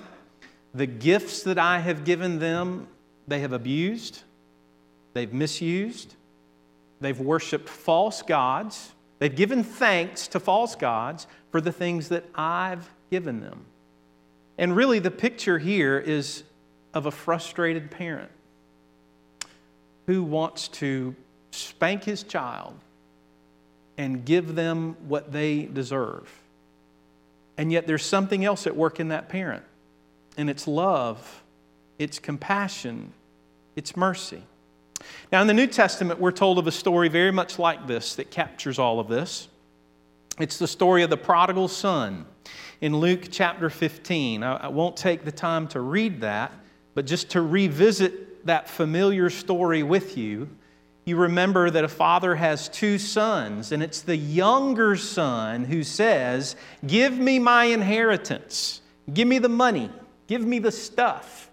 The 0.74 0.86
gifts 0.86 1.44
that 1.44 1.58
I 1.58 1.80
have 1.80 2.04
given 2.04 2.40
them 2.40 2.88
they 3.28 3.40
have 3.40 3.54
abused, 3.54 4.22
they've 5.14 5.32
misused, 5.32 6.16
they've 7.04 7.20
worshiped 7.20 7.70
false 7.70 8.22
gods, 8.22 8.92
they've 9.20 9.36
given 9.36 9.64
thanks 9.64 10.28
to 10.30 10.40
false 10.40 10.76
gods 10.76 11.28
for 11.52 11.62
the 11.62 11.72
things 11.72 12.10
that 12.10 12.26
I've 12.36 12.90
given 13.12 13.42
them. 13.42 13.66
And 14.58 14.76
really, 14.76 15.00
the 15.00 15.12
picture 15.12 15.58
here 15.58 15.98
is 15.98 16.44
of 16.94 17.06
a 17.06 17.12
frustrated 17.12 17.90
parent 17.90 18.32
who 20.06 20.24
wants 20.24 20.68
to 20.68 21.16
spank 21.52 22.04
his 22.04 22.24
child 22.24 22.76
and 23.98 24.26
give 24.26 24.56
them 24.56 24.96
what 25.08 25.32
they 25.32 25.64
deserve. 25.64 26.30
And 27.58 27.72
yet, 27.72 27.88
there's 27.88 28.06
something 28.06 28.44
else 28.46 28.68
at 28.68 28.76
work 28.76 29.00
in 29.00 29.10
that 29.10 29.30
parent, 29.30 29.64
and 30.38 30.50
it's 30.50 30.68
love 30.68 31.44
it's 32.00 32.20
compassion, 32.20 33.14
it's 33.76 33.96
mercy. 33.96 34.44
Now, 35.32 35.42
in 35.42 35.48
the 35.48 35.54
New 35.54 35.68
Testament, 35.68 36.20
we're 36.20 36.32
told 36.32 36.60
of 36.60 36.68
a 36.68 36.72
story 36.72 37.10
very 37.10 37.32
much 37.32 37.60
like 37.60 37.88
this 37.88 38.16
that 38.16 38.32
captures 38.32 38.80
all 38.80 39.00
of 39.00 39.08
this. 39.08 39.48
It's 40.40 40.58
the 40.58 40.68
story 40.68 41.04
of 41.04 41.10
the 41.10 41.18
prodigal 41.18 41.68
son 41.68 42.26
in 42.82 42.98
Luke 42.98 43.28
chapter 43.32 43.70
15. 43.70 44.44
I, 44.44 44.68
won't 44.68 44.98
take 44.98 45.26
the 45.26 45.32
time 45.32 45.68
to 45.70 45.80
read 45.80 46.22
that, 46.22 46.52
but 46.96 47.06
just 47.06 47.30
to 47.32 47.42
revisit 47.42 48.46
that 48.46 48.70
familiar 48.70 49.30
story 49.30 49.84
with 49.84 50.18
you, 50.18 50.50
you 51.06 51.18
remember 51.18 51.70
that 51.70 51.84
a 51.84 51.90
father 51.90 52.36
has 52.36 52.70
two 52.70 52.98
sons, 52.98 53.72
and 53.72 53.84
it's 53.84 54.02
the 54.02 54.16
younger 54.16 54.96
son 54.96 55.66
who 55.66 55.84
says, 55.84 56.56
Give 56.88 57.18
me 57.18 57.40
my 57.40 57.66
inheritance, 57.66 58.82
give 59.14 59.28
me 59.28 59.38
the 59.38 59.50
money, 59.50 59.92
give 60.28 60.46
me 60.46 60.60
the 60.60 60.72
stuff 60.72 61.50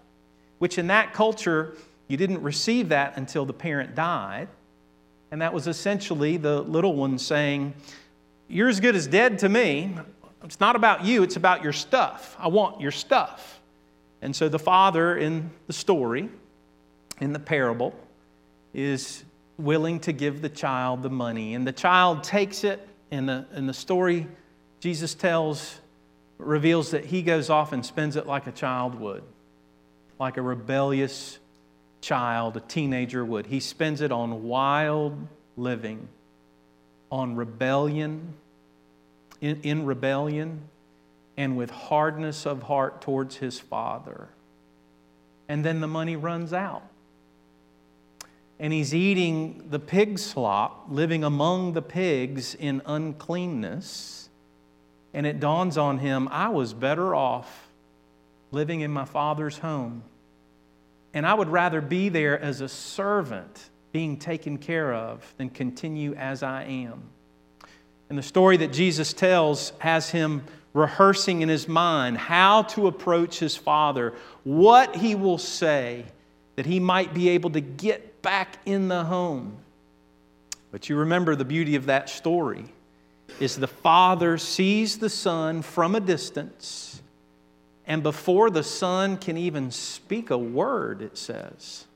which 0.61 0.77
in 0.77 0.85
that 0.85 1.11
culture, 1.11 1.73
you 2.11 2.17
didn't 2.17 2.41
receive 2.41 2.89
that 2.89 3.15
until 3.15 3.45
the 3.45 3.53
parent 3.53 3.95
died. 3.95 4.49
And 5.31 5.41
that 5.41 5.53
was 5.53 5.67
essentially 5.67 6.35
the 6.35 6.61
little 6.61 6.93
one 6.93 7.17
saying, 7.17 7.73
You're 8.49 8.67
as 8.67 8.81
good 8.81 8.95
as 8.95 9.07
dead 9.07 9.39
to 9.39 9.49
me. 9.49 9.95
It's 10.43 10.59
not 10.59 10.75
about 10.75 11.05
you, 11.05 11.23
it's 11.23 11.37
about 11.37 11.63
your 11.63 11.71
stuff. 11.71 12.35
I 12.37 12.49
want 12.49 12.81
your 12.81 12.91
stuff. 12.91 13.61
And 14.21 14.35
so 14.35 14.49
the 14.49 14.59
father 14.59 15.15
in 15.15 15.51
the 15.67 15.73
story, 15.73 16.29
in 17.21 17.31
the 17.31 17.39
parable, 17.39 17.95
is 18.73 19.23
willing 19.57 20.01
to 20.01 20.11
give 20.11 20.41
the 20.41 20.49
child 20.49 21.03
the 21.03 21.09
money. 21.09 21.55
And 21.55 21.65
the 21.65 21.71
child 21.71 22.25
takes 22.25 22.65
it, 22.65 22.85
and 23.09 23.29
the, 23.29 23.45
and 23.53 23.69
the 23.69 23.73
story 23.73 24.27
Jesus 24.81 25.13
tells 25.13 25.79
reveals 26.37 26.91
that 26.91 27.05
he 27.05 27.21
goes 27.21 27.49
off 27.49 27.71
and 27.71 27.85
spends 27.85 28.17
it 28.17 28.27
like 28.27 28.47
a 28.47 28.51
child 28.51 28.95
would 28.95 29.23
like 30.21 30.37
a 30.37 30.41
rebellious 30.41 31.39
child, 32.01 32.57
a 32.57 32.59
teenager 32.59 33.23
would. 33.23 33.45
He 33.45 33.59
spends 33.59 34.01
it 34.01 34.11
on 34.11 34.43
wild 34.43 35.27
living, 35.55 36.07
on 37.11 37.35
rebellion, 37.35 38.33
in, 39.39 39.61
in 39.61 39.85
rebellion, 39.85 40.61
and 41.37 41.55
with 41.55 41.69
hardness 41.69 42.45
of 42.45 42.63
heart 42.63 43.01
towards 43.01 43.37
his 43.37 43.59
father. 43.59 44.29
And 45.47 45.63
then 45.63 45.79
the 45.81 45.87
money 45.87 46.15
runs 46.15 46.53
out. 46.53 46.83
And 48.59 48.71
he's 48.71 48.93
eating 48.93 49.65
the 49.69 49.79
pig 49.79 50.19
slop, 50.19 50.85
living 50.89 51.23
among 51.23 51.73
the 51.73 51.81
pigs 51.81 52.53
in 52.53 52.81
uncleanness. 52.85 54.29
And 55.13 55.25
it 55.25 55.39
dawns 55.39 55.77
on 55.77 55.97
him 55.97 56.27
I 56.31 56.49
was 56.49 56.73
better 56.73 57.15
off 57.15 57.69
living 58.51 58.81
in 58.81 58.91
my 58.91 59.05
father's 59.05 59.57
home 59.57 60.03
and 61.13 61.25
I 61.25 61.33
would 61.33 61.49
rather 61.49 61.81
be 61.81 62.09
there 62.09 62.39
as 62.39 62.61
a 62.61 62.69
servant 62.69 63.69
being 63.91 64.17
taken 64.17 64.57
care 64.57 64.93
of 64.93 65.33
than 65.37 65.49
continue 65.49 66.13
as 66.15 66.43
I 66.43 66.63
am. 66.63 67.03
And 68.09 68.17
the 68.17 68.23
story 68.23 68.57
that 68.57 68.73
Jesus 68.73 69.13
tells 69.13 69.73
has 69.79 70.09
him 70.09 70.43
rehearsing 70.73 71.41
in 71.41 71.49
his 71.49 71.67
mind 71.67 72.17
how 72.17 72.63
to 72.63 72.87
approach 72.87 73.39
his 73.39 73.55
father, 73.57 74.13
what 74.43 74.95
he 74.95 75.15
will 75.15 75.37
say, 75.37 76.05
that 76.55 76.65
he 76.65 76.79
might 76.79 77.13
be 77.13 77.29
able 77.29 77.49
to 77.51 77.61
get 77.61 78.21
back 78.21 78.57
in 78.65 78.87
the 78.87 79.03
home. 79.03 79.57
But 80.71 80.87
you 80.89 80.95
remember 80.95 81.35
the 81.35 81.45
beauty 81.45 81.75
of 81.75 81.87
that 81.87 82.09
story 82.09 82.65
is 83.39 83.57
the 83.57 83.67
father 83.67 84.37
sees 84.37 84.99
the 84.99 85.09
son 85.09 85.61
from 85.61 85.95
a 85.95 85.99
distance 85.99 87.00
and 87.91 88.01
before 88.01 88.49
the 88.49 88.63
son 88.63 89.17
can 89.17 89.35
even 89.35 89.69
speak 89.69 90.29
a 90.29 90.37
word, 90.37 91.01
it 91.01 91.17
says, 91.17 91.87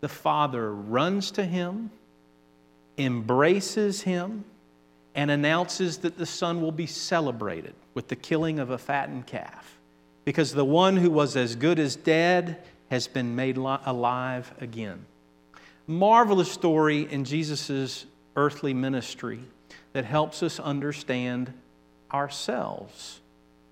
the 0.00 0.08
father 0.08 0.72
runs 0.72 1.30
to 1.32 1.44
him, 1.44 1.90
embraces 2.96 4.00
him, 4.00 4.46
and 5.14 5.30
announces 5.30 5.98
that 5.98 6.16
the 6.16 6.24
son 6.24 6.62
will 6.62 6.72
be 6.72 6.86
celebrated 6.86 7.74
with 7.92 8.08
the 8.08 8.16
killing 8.16 8.58
of 8.58 8.70
a 8.70 8.78
fattened 8.78 9.26
calf 9.26 9.76
because 10.24 10.54
the 10.54 10.64
one 10.64 10.96
who 10.96 11.10
was 11.10 11.36
as 11.36 11.54
good 11.54 11.78
as 11.78 11.96
dead 11.96 12.56
has 12.90 13.06
been 13.06 13.36
made 13.36 13.58
alive 13.58 14.50
again. 14.58 15.04
Marvelous 15.86 16.50
story 16.50 17.12
in 17.12 17.26
Jesus' 17.26 18.06
earthly 18.36 18.72
ministry 18.72 19.40
that 19.92 20.06
helps 20.06 20.42
us 20.42 20.58
understand 20.58 21.52
ourselves 22.10 23.20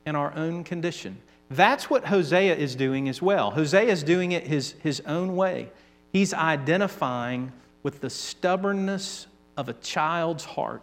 and 0.05 0.15
our 0.15 0.35
own 0.37 0.63
condition. 0.63 1.17
That's 1.57 1.89
what 1.89 2.07
Hosea 2.07 2.57
is 2.57 2.75
doing 2.75 3.09
as 3.09 3.21
well. 3.21 3.51
Hosea 3.51 3.91
is 3.91 4.03
doing 4.03 4.33
it 4.33 4.47
his, 4.47 4.73
his 4.83 5.01
own 5.07 5.37
way. 5.37 5.71
He's 6.13 6.33
identifying 6.35 7.53
with 7.83 8.01
the 8.01 8.11
stubbornness 8.11 9.27
of 9.57 9.69
a 9.69 9.73
child's 9.75 10.45
heart 10.45 10.83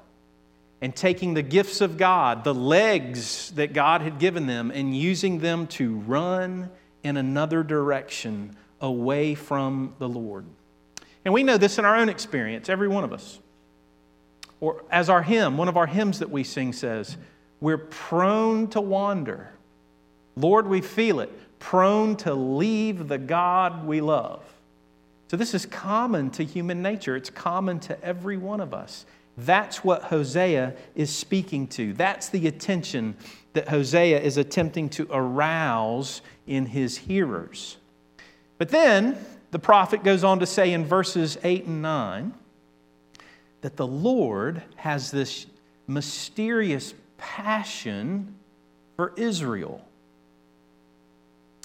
and 0.81 0.95
taking 0.95 1.33
the 1.33 1.41
gifts 1.41 1.81
of 1.81 1.97
God, 1.97 2.43
the 2.43 2.53
legs 2.53 3.51
that 3.51 3.73
God 3.73 4.01
had 4.01 4.17
given 4.17 4.47
them, 4.47 4.71
and 4.71 4.95
using 4.95 5.39
them 5.39 5.67
to 5.67 5.95
run 5.99 6.69
in 7.03 7.17
another 7.17 7.63
direction 7.63 8.55
away 8.79 9.35
from 9.35 9.93
the 9.99 10.09
Lord. 10.09 10.45
And 11.23 11.33
we 11.33 11.43
know 11.43 11.57
this 11.57 11.77
in 11.77 11.85
our 11.85 11.95
own 11.95 12.09
experience, 12.09 12.67
every 12.67 12.87
one 12.87 13.03
of 13.03 13.13
us. 13.13 13.39
Or 14.59 14.83
as 14.91 15.09
our 15.09 15.21
hymn, 15.21 15.57
one 15.57 15.67
of 15.67 15.77
our 15.77 15.87
hymns 15.87 16.19
that 16.19 16.29
we 16.29 16.43
sing 16.43 16.73
says, 16.73 17.17
we're 17.59 17.77
prone 17.77 18.67
to 18.69 18.81
wander. 18.81 19.51
Lord, 20.41 20.67
we 20.67 20.81
feel 20.81 21.19
it, 21.19 21.31
prone 21.59 22.15
to 22.17 22.33
leave 22.33 23.07
the 23.07 23.17
God 23.17 23.85
we 23.85 24.01
love. 24.01 24.43
So, 25.29 25.37
this 25.37 25.53
is 25.53 25.65
common 25.65 26.29
to 26.31 26.43
human 26.43 26.81
nature. 26.81 27.15
It's 27.15 27.29
common 27.29 27.79
to 27.81 28.03
every 28.03 28.37
one 28.37 28.59
of 28.59 28.73
us. 28.73 29.05
That's 29.37 29.83
what 29.83 30.03
Hosea 30.03 30.75
is 30.93 31.15
speaking 31.15 31.67
to. 31.69 31.93
That's 31.93 32.29
the 32.29 32.47
attention 32.47 33.15
that 33.53 33.69
Hosea 33.69 34.19
is 34.19 34.37
attempting 34.37 34.89
to 34.89 35.07
arouse 35.09 36.21
in 36.47 36.65
his 36.65 36.97
hearers. 36.97 37.77
But 38.57 38.69
then 38.69 39.17
the 39.51 39.59
prophet 39.59 40.03
goes 40.03 40.23
on 40.23 40.39
to 40.39 40.45
say 40.45 40.73
in 40.73 40.85
verses 40.85 41.37
8 41.43 41.65
and 41.65 41.81
9 41.81 42.33
that 43.61 43.77
the 43.77 43.87
Lord 43.87 44.63
has 44.75 45.11
this 45.11 45.45
mysterious 45.87 46.93
passion 47.17 48.35
for 48.95 49.13
Israel. 49.15 49.85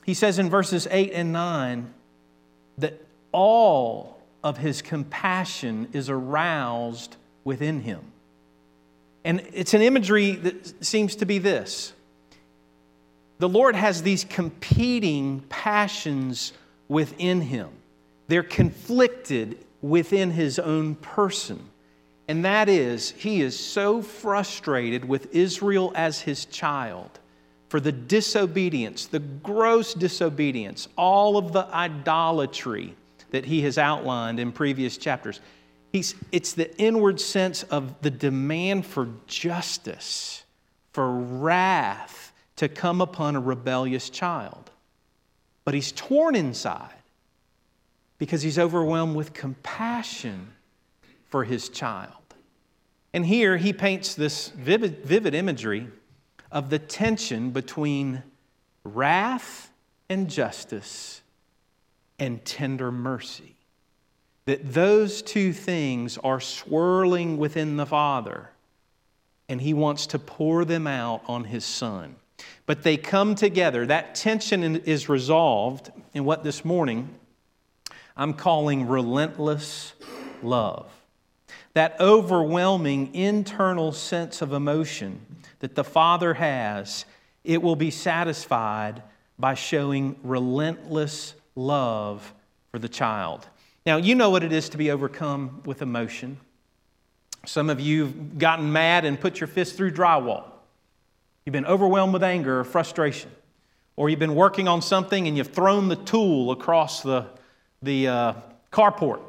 He 0.07 0.15
says 0.15 0.39
in 0.39 0.49
verses 0.49 0.87
8 0.89 1.11
and 1.13 1.33
9 1.33 1.93
that 2.79 3.05
all 3.33 4.23
of 4.45 4.57
his 4.57 4.81
compassion 4.81 5.89
is 5.93 6.09
aroused 6.09 7.17
within 7.43 7.81
him. 7.81 8.01
And 9.25 9.43
it's 9.53 9.75
an 9.75 9.83
imagery 9.83 10.37
that 10.37 10.85
seems 10.85 11.17
to 11.17 11.27
be 11.27 11.39
this 11.39 11.93
the 13.39 13.49
Lord 13.49 13.75
has 13.75 14.03
these 14.03 14.25
competing 14.25 15.41
passions 15.49 16.53
within 16.89 17.41
him, 17.41 17.69
they're 18.29 18.45
conflicted 18.45 19.59
within 19.83 20.31
his 20.31 20.61
own 20.61 20.95
person. 20.95 21.69
And 22.29 22.45
that 22.45 22.69
is, 22.69 23.11
he 23.11 23.41
is 23.41 23.59
so 23.59 24.03
frustrated 24.03 25.05
with 25.05 25.35
Israel 25.35 25.93
as 25.95 26.21
his 26.21 26.45
child 26.45 27.11
for 27.69 27.81
the 27.81 27.93
disobedience, 27.93 29.07
the 29.07 29.19
gross 29.19 29.95
disobedience, 29.95 30.89
all 30.97 31.37
of 31.37 31.53
the 31.53 31.67
idolatry 31.75 32.95
that 33.31 33.45
he 33.45 33.63
has 33.63 33.77
outlined 33.77 34.39
in 34.39 34.53
previous 34.53 34.97
chapters. 34.97 35.41
He's, 35.93 36.15
it's 36.31 36.53
the 36.53 36.77
inward 36.79 37.21
sense 37.21 37.65
of 37.65 38.01
the 38.03 38.11
demand 38.11 38.87
for 38.87 39.09
justice, 39.27 40.45
for 40.93 41.11
wrath 41.11 42.33
to 42.57 42.69
come 42.69 43.01
upon 43.01 43.37
a 43.37 43.41
rebellious 43.41 44.11
child. 44.11 44.71
But 45.65 45.75
he's 45.75 45.93
torn 45.93 46.37
inside 46.37 46.95
because 48.19 48.43
he's 48.43 48.59
overwhelmed 48.59 49.17
with 49.17 49.33
compassion 49.33 50.53
for 51.29 51.45
his 51.45 51.69
child. 51.69 52.13
And 53.13 53.27
here 53.27 53.57
he 53.57 53.73
paints 53.73 54.15
this 54.15 54.49
vivid, 54.51 55.05
vivid 55.05 55.35
imagery 55.35 55.89
of 56.57 56.71
the 56.71 56.79
tension 56.79 57.51
between 57.51 58.23
wrath 58.83 59.71
and 60.09 60.31
justice 60.31 61.21
and 62.19 62.43
tender 62.47 62.91
mercy. 62.91 63.57
That 64.47 64.73
those 64.73 65.21
two 65.21 65.53
things 65.53 66.17
are 66.17 66.41
swirling 66.41 67.37
within 67.37 67.77
the 67.77 67.85
Father, 67.85 68.49
and 69.51 69.61
He 69.61 69.75
wants 69.75 70.07
to 70.07 70.19
pour 70.19 70.65
them 70.65 70.87
out 70.87 71.21
on 71.27 71.45
His 71.45 71.63
Son. 71.63 72.17
But 72.65 72.85
they 72.85 72.97
come 72.97 73.35
together. 73.35 73.85
That 73.85 74.15
tension 74.15 74.77
is 74.77 75.11
resolved 75.11 75.93
in 76.15 76.25
what 76.25 76.43
this 76.43 76.65
morning 76.65 77.11
I'm 78.17 78.33
calling 78.33 78.89
relentless 78.89 79.93
love. 80.43 80.91
That 81.75 82.01
overwhelming 82.01 83.15
internal 83.15 83.93
sense 83.93 84.41
of 84.41 84.55
emotion 84.55 85.21
that 85.61 85.75
the 85.75 85.85
Father 85.85 86.35
has, 86.35 87.05
it 87.45 87.63
will 87.63 87.77
be 87.77 87.91
satisfied 87.91 89.03
by 89.39 89.55
showing 89.55 90.17
relentless 90.23 91.35
love 91.55 92.35
for 92.71 92.79
the 92.79 92.89
child. 92.89 93.47
Now, 93.85 93.97
you 93.97 94.15
know 94.15 94.31
what 94.31 94.43
it 94.43 94.53
is 94.53 94.69
to 94.71 94.79
be 94.79 94.91
overcome 94.91 95.63
with 95.65 95.83
emotion. 95.83 96.39
Some 97.45 97.71
of 97.71 97.81
you 97.81 98.07
have 98.07 98.39
gotten 98.39 98.73
mad 98.73 99.05
and 99.05 99.21
put 99.21 99.41
your 99.41 99.47
fist 99.47 99.77
through 99.77 99.93
drywall. 99.93 100.45
You've 101.45 101.53
been 101.53 101.67
overwhelmed 101.67 102.13
with 102.13 102.25
anger 102.25 102.61
or 102.61 102.65
frustration. 102.65 103.31
Or 103.95 104.11
you've 104.11 104.19
been 104.19 104.35
working 104.35 104.69
on 104.69 104.83
something 104.83 105.27
and 105.27 105.37
you've 105.37 105.53
thrown 105.53 105.89
the 105.89 105.97
tool 105.97 106.51
across 106.51 107.03
the, 107.03 107.27
the 107.83 108.09
uh, 108.09 108.33
carport 108.73 109.21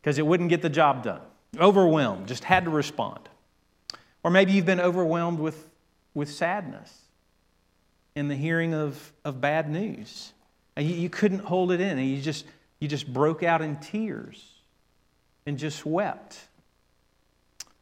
because 0.00 0.18
it 0.18 0.26
wouldn't 0.26 0.48
get 0.48 0.62
the 0.62 0.70
job 0.70 1.04
done. 1.04 1.20
Overwhelmed, 1.58 2.26
just 2.26 2.42
had 2.42 2.64
to 2.64 2.70
respond. 2.70 3.20
Or 4.22 4.30
maybe 4.30 4.52
you've 4.52 4.66
been 4.66 4.80
overwhelmed 4.80 5.40
with, 5.40 5.68
with 6.14 6.30
sadness 6.30 6.94
in 8.14 8.28
the 8.28 8.36
hearing 8.36 8.74
of, 8.74 9.12
of 9.24 9.40
bad 9.40 9.70
news. 9.70 10.32
And 10.76 10.86
you, 10.86 10.94
you 10.94 11.10
couldn't 11.10 11.40
hold 11.40 11.72
it 11.72 11.80
in, 11.80 11.98
and 11.98 12.08
you 12.08 12.20
just, 12.20 12.44
you 12.78 12.88
just 12.88 13.12
broke 13.12 13.42
out 13.42 13.62
in 13.62 13.76
tears 13.76 14.44
and 15.46 15.58
just 15.58 15.86
wept. 15.86 16.38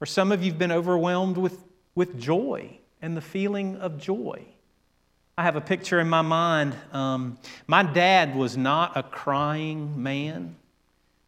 Or 0.00 0.06
some 0.06 0.30
of 0.30 0.42
you 0.42 0.52
have 0.52 0.58
been 0.58 0.72
overwhelmed 0.72 1.36
with, 1.36 1.64
with 1.94 2.20
joy 2.20 2.78
and 3.02 3.16
the 3.16 3.20
feeling 3.20 3.76
of 3.76 3.98
joy. 3.98 4.44
I 5.36 5.42
have 5.42 5.56
a 5.56 5.60
picture 5.60 6.00
in 6.00 6.08
my 6.08 6.22
mind. 6.22 6.74
Um, 6.92 7.38
my 7.66 7.82
dad 7.82 8.34
was 8.34 8.56
not 8.56 8.96
a 8.96 9.02
crying 9.02 10.02
man, 10.02 10.56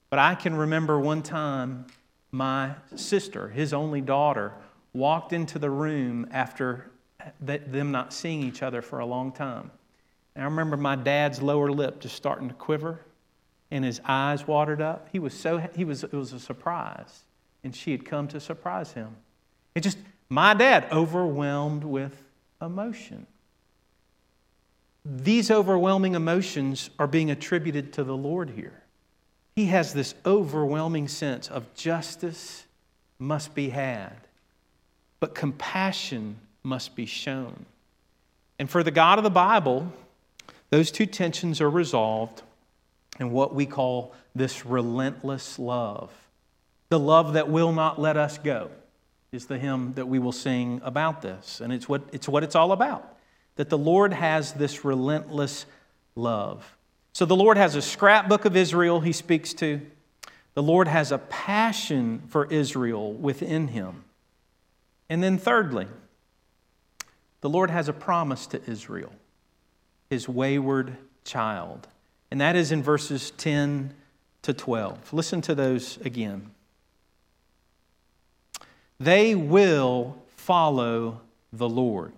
but 0.08 0.18
I 0.18 0.34
can 0.34 0.54
remember 0.54 0.98
one 0.98 1.22
time 1.22 1.86
my 2.32 2.74
sister, 2.96 3.48
his 3.48 3.72
only 3.72 4.00
daughter, 4.00 4.52
walked 4.92 5.32
into 5.32 5.58
the 5.58 5.70
room 5.70 6.26
after 6.30 6.90
them 7.40 7.90
not 7.90 8.12
seeing 8.12 8.42
each 8.42 8.62
other 8.62 8.82
for 8.82 8.98
a 8.98 9.06
long 9.06 9.32
time. 9.32 9.70
And 10.34 10.44
I 10.44 10.48
remember 10.48 10.76
my 10.76 10.96
dad's 10.96 11.42
lower 11.42 11.70
lip 11.70 12.00
just 12.00 12.16
starting 12.16 12.48
to 12.48 12.54
quiver 12.54 13.00
and 13.70 13.84
his 13.84 14.00
eyes 14.04 14.46
watered 14.46 14.80
up. 14.80 15.08
He 15.12 15.18
was 15.18 15.34
so, 15.34 15.58
he 15.58 15.84
was, 15.84 16.02
it 16.02 16.12
was 16.12 16.32
a 16.32 16.40
surprise. 16.40 17.24
And 17.62 17.74
she 17.74 17.92
had 17.92 18.04
come 18.04 18.26
to 18.28 18.40
surprise 18.40 18.92
him. 18.92 19.16
It 19.74 19.80
just, 19.80 19.98
my 20.28 20.54
dad, 20.54 20.88
overwhelmed 20.90 21.84
with 21.84 22.22
emotion. 22.60 23.26
These 25.04 25.50
overwhelming 25.50 26.14
emotions 26.14 26.90
are 26.98 27.06
being 27.06 27.30
attributed 27.30 27.92
to 27.94 28.04
the 28.04 28.16
Lord 28.16 28.50
here. 28.50 28.82
He 29.56 29.66
has 29.66 29.92
this 29.92 30.14
overwhelming 30.24 31.08
sense 31.08 31.48
of 31.48 31.74
justice 31.74 32.64
must 33.18 33.54
be 33.54 33.70
had 33.70 34.16
but 35.20 35.34
compassion 35.34 36.36
must 36.62 36.96
be 36.96 37.06
shown. 37.06 37.66
And 38.58 38.68
for 38.68 38.82
the 38.82 38.90
God 38.90 39.18
of 39.18 39.24
the 39.24 39.30
Bible, 39.30 39.92
those 40.70 40.90
two 40.90 41.06
tensions 41.06 41.60
are 41.60 41.70
resolved 41.70 42.42
in 43.18 43.30
what 43.30 43.54
we 43.54 43.66
call 43.66 44.14
this 44.34 44.64
relentless 44.64 45.58
love. 45.58 46.10
The 46.88 46.98
love 46.98 47.34
that 47.34 47.48
will 47.48 47.72
not 47.72 48.00
let 48.00 48.16
us 48.16 48.38
go 48.38 48.70
is 49.32 49.46
the 49.46 49.58
hymn 49.58 49.92
that 49.94 50.06
we 50.06 50.18
will 50.18 50.32
sing 50.32 50.80
about 50.84 51.22
this. 51.22 51.60
And 51.60 51.72
it's 51.72 51.88
what 51.88 52.02
it's, 52.12 52.28
what 52.28 52.42
it's 52.42 52.56
all 52.56 52.72
about 52.72 53.16
that 53.56 53.68
the 53.68 53.78
Lord 53.78 54.12
has 54.12 54.54
this 54.54 54.84
relentless 54.84 55.66
love. 56.14 56.76
So 57.12 57.26
the 57.26 57.36
Lord 57.36 57.58
has 57.58 57.74
a 57.74 57.82
scrapbook 57.82 58.44
of 58.46 58.56
Israel 58.56 59.00
he 59.00 59.12
speaks 59.12 59.52
to, 59.54 59.80
the 60.54 60.62
Lord 60.62 60.88
has 60.88 61.12
a 61.12 61.18
passion 61.18 62.22
for 62.28 62.46
Israel 62.46 63.12
within 63.12 63.68
him. 63.68 64.04
And 65.10 65.22
then, 65.22 65.36
thirdly, 65.36 65.88
the 67.42 67.50
Lord 67.50 67.68
has 67.68 67.88
a 67.88 67.92
promise 67.92 68.46
to 68.46 68.62
Israel, 68.70 69.12
his 70.08 70.28
wayward 70.28 70.96
child. 71.24 71.88
And 72.30 72.40
that 72.40 72.56
is 72.56 72.70
in 72.70 72.82
verses 72.82 73.32
10 73.32 73.92
to 74.42 74.54
12. 74.54 75.12
Listen 75.12 75.40
to 75.42 75.54
those 75.54 75.98
again. 75.98 76.52
they 79.00 79.34
will 79.34 80.16
follow 80.36 81.20
the 81.52 81.68
Lord. 81.68 82.12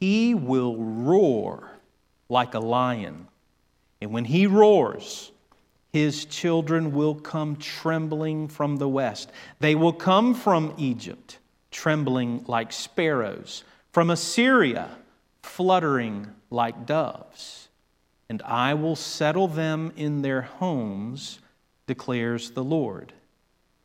He 0.00 0.34
will 0.34 0.76
roar 0.76 1.70
like 2.28 2.54
a 2.54 2.60
lion. 2.60 3.28
And 4.00 4.12
when 4.12 4.24
he 4.24 4.46
roars, 4.46 5.32
his 5.92 6.24
children 6.24 6.92
will 6.92 7.14
come 7.14 7.56
trembling 7.56 8.48
from 8.48 8.76
the 8.76 8.88
west. 8.88 9.30
They 9.60 9.74
will 9.74 9.92
come 9.92 10.34
from 10.34 10.74
Egypt, 10.76 11.38
trembling 11.74 12.44
like 12.46 12.72
sparrows, 12.72 13.64
from 13.90 14.08
Assyria, 14.08 14.96
fluttering 15.42 16.28
like 16.48 16.86
doves. 16.86 17.68
And 18.30 18.40
I 18.42 18.74
will 18.74 18.96
settle 18.96 19.48
them 19.48 19.92
in 19.96 20.22
their 20.22 20.42
homes, 20.42 21.40
declares 21.86 22.52
the 22.52 22.64
Lord. 22.64 23.12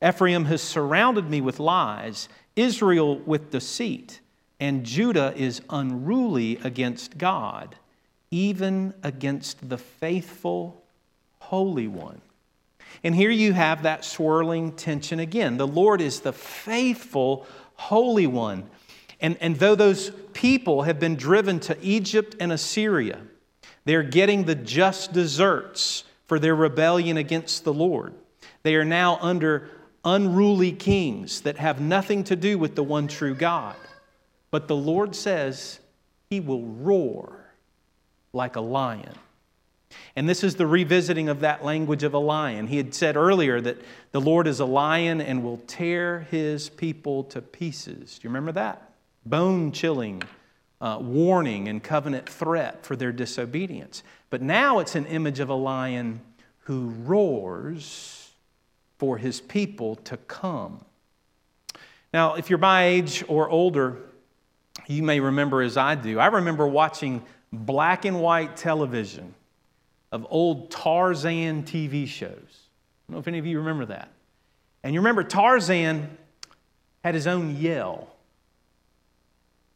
Ephraim 0.08 0.46
has 0.46 0.62
surrounded 0.62 1.30
me 1.30 1.42
with 1.42 1.60
lies, 1.60 2.30
Israel 2.56 3.18
with 3.18 3.52
deceit, 3.52 4.22
and 4.60 4.86
Judah 4.86 5.34
is 5.36 5.62
unruly 5.70 6.58
against 6.64 7.18
God, 7.18 7.76
even 8.30 8.94
against 9.04 9.68
the 9.68 9.78
faithful 9.80 10.84
Holy 11.40 11.88
One. 11.88 12.22
And 13.04 13.16
here 13.16 13.32
you 13.32 13.54
have 13.54 13.84
that 13.84 14.06
swirling 14.06 14.74
tension 14.74 15.20
again. 15.20 15.58
The 15.58 15.68
Lord 15.68 16.02
is 16.02 16.20
the 16.20 16.34
faithful 16.34 17.48
Holy 17.80 18.28
One. 18.28 18.70
And, 19.22 19.38
and 19.40 19.56
though 19.56 19.76
those 19.76 20.12
people 20.34 20.84
have 20.84 21.00
been 21.00 21.16
driven 21.16 21.60
to 21.62 21.78
Egypt 21.82 22.36
and 22.40 22.52
Assyria, 22.52 23.22
they're 23.86 24.04
getting 24.04 24.44
the 24.44 24.56
just 24.56 25.14
deserts 25.14 26.04
for 26.28 26.40
their 26.40 26.56
rebellion 26.56 27.18
against 27.18 27.64
the 27.64 27.74
Lord. 27.74 28.14
They 28.64 28.76
are 28.76 28.86
now 28.86 29.18
under 29.22 29.70
unruly 30.04 30.74
kings 30.74 31.42
that 31.42 31.58
have 31.58 31.80
nothing 31.80 32.24
to 32.26 32.36
do 32.36 32.58
with 32.58 32.76
the 32.76 32.84
one 32.84 33.08
true 33.08 33.34
God. 33.34 33.76
But 34.52 34.68
the 34.68 34.76
Lord 34.76 35.16
says 35.16 35.80
he 36.30 36.40
will 36.40 36.64
roar 36.64 37.46
like 38.34 38.58
a 38.58 38.62
lion. 38.62 39.16
And 40.16 40.28
this 40.28 40.44
is 40.44 40.56
the 40.56 40.68
revisiting 40.68 41.30
of 41.30 41.40
that 41.40 41.64
language 41.64 42.04
of 42.04 42.14
a 42.14 42.20
lion. 42.20 42.68
He 42.68 42.78
had 42.78 42.94
said 42.94 43.16
earlier 43.16 43.60
that 43.62 43.78
the 44.12 44.22
Lord 44.22 44.48
is 44.48 44.60
a 44.60 44.66
lion 44.66 45.22
and 45.22 45.44
will 45.44 45.58
tear 45.68 46.28
his 46.32 46.70
people 46.70 47.24
to 47.26 47.42
pieces. 47.42 48.20
Do 48.20 48.28
you 48.28 48.30
remember 48.30 48.52
that? 48.54 48.92
Bone 49.26 49.72
chilling 49.72 50.24
uh, 50.82 50.98
warning 51.02 51.68
and 51.68 51.84
covenant 51.84 52.28
threat 52.30 52.86
for 52.86 52.96
their 52.96 53.12
disobedience. 53.12 54.04
But 54.30 54.42
now 54.42 54.80
it's 54.80 54.96
an 54.96 55.06
image 55.08 55.40
of 55.40 55.50
a 55.50 55.56
lion 55.56 56.22
who 56.60 56.90
roars 56.90 58.32
for 58.98 59.18
his 59.18 59.42
people 59.42 59.96
to 59.96 60.18
come. 60.18 60.84
Now, 62.14 62.36
if 62.36 62.50
you're 62.50 62.60
my 62.60 62.86
age 62.86 63.24
or 63.28 63.50
older, 63.50 63.98
you 64.88 65.04
may 65.04 65.20
remember 65.20 65.62
as 65.62 65.78
I 65.78 65.96
do. 65.96 66.20
I 66.20 66.28
remember 66.28 66.68
watching 66.68 67.24
black 67.52 68.06
and 68.06 68.22
white 68.22 68.58
television 68.58 69.34
of 70.12 70.26
old 70.30 70.72
Tarzan 70.72 71.64
TV 71.64 72.08
shows. 72.08 72.30
I 72.32 73.12
don't 73.12 73.16
know 73.16 73.18
if 73.20 73.28
any 73.28 73.40
of 73.40 73.46
you 73.46 73.60
remember 73.60 73.86
that. 73.86 74.12
And 74.84 74.94
you 74.94 75.00
remember 75.00 75.24
Tarzan 75.24 76.18
had 77.04 77.16
his 77.16 77.28
own 77.28 77.58
yell, 77.58 78.08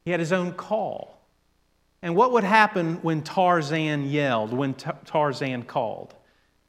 he 0.06 0.12
had 0.12 0.20
his 0.20 0.34
own 0.34 0.54
call. 0.54 1.20
And 2.02 2.18
what 2.18 2.34
would 2.34 2.44
happen 2.44 2.96
when 2.96 3.22
Tarzan 3.22 4.10
yelled, 4.10 4.52
when 4.52 4.74
Tarzan 4.74 5.64
called? 5.64 6.14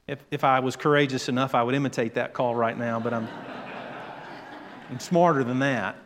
If, 0.06 0.20
if 0.30 0.44
I 0.44 0.60
was 0.60 0.76
courageous 0.76 1.28
enough, 1.28 1.56
I 1.56 1.62
would 1.64 1.74
imitate 1.74 2.14
that 2.14 2.34
call 2.34 2.54
right 2.54 2.78
now, 2.78 3.00
but 3.00 3.12
I'm, 3.12 3.26
I'm 4.90 5.00
smarter 5.00 5.42
than 5.42 5.58
that. 5.58 5.96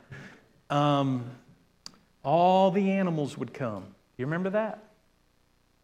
Um, 0.70 1.30
all 2.24 2.70
the 2.70 2.90
animals 2.92 3.36
would 3.36 3.52
come. 3.52 3.84
You 4.16 4.24
remember 4.24 4.48
that? 4.50 4.82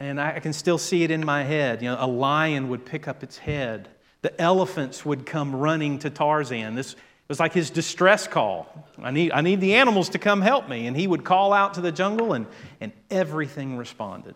And 0.01 0.21
I, 0.21 0.41
can 0.41 0.53
still 0.53 0.79
see 0.79 1.03
it 1.05 1.11
in 1.11 1.25
my 1.25 1.45
head. 1.45 1.81
You 1.81 1.91
know, 1.91 1.97
a 1.99 2.07
lion 2.07 2.69
would 2.69 2.85
pick 2.85 3.07
up 3.09 3.23
its 3.23 3.39
head. 3.39 3.89
The 4.23 4.39
elephants 4.41 5.05
would 5.05 5.25
come 5.25 5.55
running 5.55 5.99
to 6.01 6.11
Tarzan. 6.11 6.75
This 6.75 6.97
was 7.29 7.41
like 7.41 7.53
his 7.53 7.71
distress 7.71 8.27
call. 8.27 8.67
I 9.03 9.11
need, 9.11 9.33
I 9.33 9.41
need 9.41 9.61
the 9.61 9.75
animals 9.75 10.11
to 10.11 10.19
come 10.19 10.43
help 10.43 10.69
me. 10.69 10.87
And 10.87 10.97
he 10.97 11.07
would 11.07 11.25
call 11.25 11.53
out 11.53 11.75
to 11.75 11.81
the 11.81 11.93
jungle, 11.93 12.33
and, 12.35 12.47
and 12.81 12.93
everything 13.11 13.77
responded. 13.77 14.35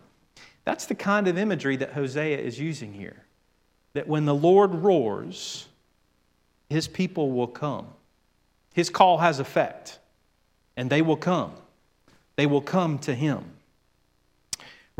That's 0.63 0.85
the 0.85 0.95
kind 0.95 1.27
of 1.27 1.37
imagery 1.37 1.75
that 1.77 1.93
Hosea 1.93 2.37
is 2.37 2.59
using 2.59 2.93
here 2.93 3.23
that 3.93 4.07
when 4.07 4.25
the 4.25 4.35
Lord 4.35 4.75
roars, 4.75 5.67
his 6.69 6.87
people 6.87 7.31
will 7.31 7.47
come. 7.47 7.87
His 8.73 8.89
call 8.89 9.17
has 9.17 9.39
effect, 9.39 9.99
and 10.77 10.89
they 10.89 11.01
will 11.01 11.17
come. 11.17 11.53
They 12.35 12.45
will 12.45 12.61
come 12.61 12.99
to 12.99 13.15
him. 13.15 13.43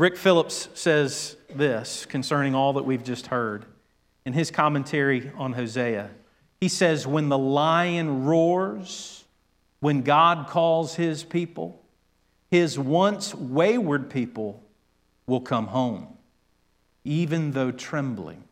Rick 0.00 0.16
Phillips 0.16 0.70
says 0.72 1.36
this 1.54 2.06
concerning 2.06 2.54
all 2.54 2.72
that 2.72 2.86
we've 2.86 3.04
just 3.04 3.26
heard 3.26 3.66
in 4.24 4.32
his 4.32 4.50
commentary 4.50 5.30
on 5.36 5.52
Hosea. 5.52 6.08
He 6.58 6.68
says, 6.68 7.06
When 7.06 7.28
the 7.28 7.36
lion 7.36 8.24
roars, 8.24 9.26
when 9.80 10.00
God 10.00 10.46
calls 10.48 10.94
his 10.94 11.22
people, 11.22 11.82
his 12.50 12.78
once 12.78 13.34
wayward 13.34 14.08
people 14.08 14.62
will 15.26 15.42
come 15.42 15.66
home, 15.66 16.08
even 17.04 17.50
though 17.50 17.70
trembling. 17.70 18.44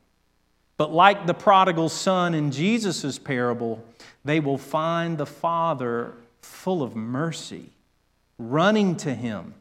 But 0.77 0.93
like 0.93 1.27
the 1.27 1.33
prodigal 1.33 1.89
son 1.89 2.35
in 2.35 2.51
Jesus' 2.51 3.19
parable, 3.19 3.83
they 4.23 4.39
will 4.39 4.59
find 4.59 5.17
the 5.17 5.25
Father 5.25 6.13
full 6.43 6.83
of 6.83 6.95
mercy, 6.95 7.71
running 8.37 8.97
to 8.97 9.15
him, 9.15 9.55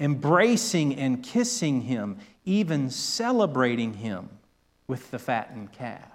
embracing 0.00 0.96
and 0.96 1.22
kissing 1.22 1.82
him, 1.82 2.18
even 2.44 2.90
celebrating 2.90 3.94
him 3.94 4.28
with 4.88 5.10
the 5.10 5.18
fattened 5.18 5.70
calf. 5.72 6.10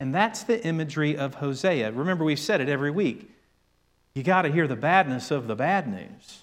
And 0.00 0.12
that's 0.12 0.42
the 0.42 0.64
imagery 0.66 1.16
of 1.16 1.36
Hosea. 1.36 1.92
Remember, 1.92 2.24
we've 2.24 2.38
said 2.38 2.60
it 2.60 2.68
every 2.68 2.90
week. 2.90 3.30
You 4.14 4.24
got 4.24 4.42
to 4.42 4.50
hear 4.50 4.66
the 4.66 4.74
badness 4.74 5.30
of 5.30 5.46
the 5.46 5.54
bad 5.54 5.86
news, 5.86 6.42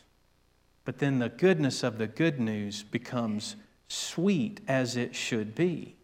but 0.86 1.00
then 1.00 1.20
the 1.20 1.30
goodness 1.30 1.84
of 1.84 1.98
the 1.98 2.08
good 2.08 2.40
news 2.40 2.84
becomes 2.84 3.58
sweet 3.90 4.62
as 4.68 4.96
it 4.96 5.16
should 5.16 5.56
be. 5.56 5.96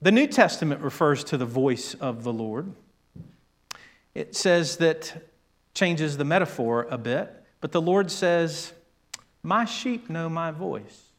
The 0.00 0.12
New 0.12 0.28
Testament 0.28 0.80
refers 0.80 1.24
to 1.24 1.36
the 1.36 1.44
voice 1.44 1.94
of 1.94 2.22
the 2.22 2.32
Lord. 2.32 2.72
It 4.14 4.34
says 4.34 4.78
that, 4.78 5.28
changes 5.74 6.16
the 6.16 6.24
metaphor 6.24 6.88
a 6.90 6.98
bit, 6.98 7.37
but 7.60 7.72
the 7.72 7.80
Lord 7.80 8.10
says, 8.10 8.72
My 9.42 9.64
sheep 9.64 10.08
know 10.08 10.28
my 10.28 10.50
voice, 10.50 11.10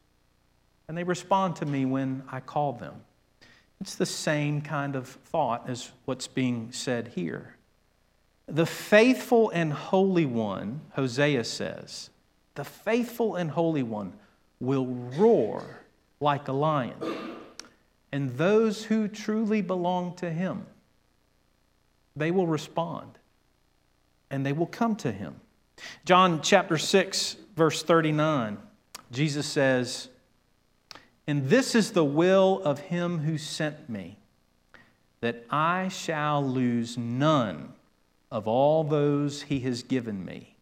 and 0.88 0.98
they 0.98 1.04
respond 1.04 1.56
to 1.58 1.66
me 1.66 1.86
when 1.86 2.24
I 2.32 2.40
call 2.40 2.74
them. 2.74 2.96
It's 3.82 3.96
the 3.96 4.06
same 4.06 4.62
kind 4.62 4.96
of 4.96 5.08
thought 5.08 5.70
as 5.70 5.92
what's 6.06 6.28
being 6.28 6.72
said 6.72 7.10
here. 7.10 7.56
The 8.48 8.66
faithful 8.66 9.52
and 9.52 9.72
holy 9.72 10.26
one, 10.26 10.82
Hosea 10.96 11.44
says, 11.44 12.10
the 12.56 12.66
faithful 12.66 13.36
and 13.36 13.50
holy 13.50 13.84
one 13.84 14.12
will 14.60 14.86
roar 14.86 15.80
like 16.20 16.50
a 16.50 16.52
lion 16.52 16.96
and 18.12 18.38
those 18.38 18.84
who 18.84 19.08
truly 19.08 19.62
belong 19.62 20.16
to 20.18 20.30
Him, 20.30 20.66
they 22.16 22.32
will 22.32 22.48
respond 22.48 23.18
and 24.30 24.46
they 24.46 24.54
will 24.54 24.68
come 24.68 24.96
to 24.98 25.12
Him. 25.12 25.40
John 26.06 26.42
chapter 26.42 26.78
6, 26.78 27.38
verse 27.56 27.84
39, 27.84 28.58
Jesus 29.12 29.48
says, 29.48 30.10
And 31.28 31.50
this 31.50 31.76
is 31.76 31.92
the 31.92 32.06
will 32.06 32.62
of 32.64 32.80
Him 32.80 33.20
who 33.20 33.38
sent 33.38 33.90
me, 33.90 34.18
that 35.22 35.46
I 35.50 35.90
shall 35.90 36.46
lose 36.46 36.98
none 36.98 37.74
of 38.32 38.48
all 38.48 38.84
those 38.84 39.44
He 39.44 39.60
has 39.62 39.84
given 39.84 40.24
me, 40.24 40.56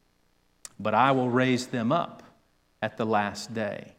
but 0.80 0.94
I 0.94 1.12
will 1.12 1.30
raise 1.30 1.68
them 1.68 1.92
up 1.92 2.24
at 2.82 2.98
the 2.98 3.06
last 3.06 3.54
day. 3.54 3.94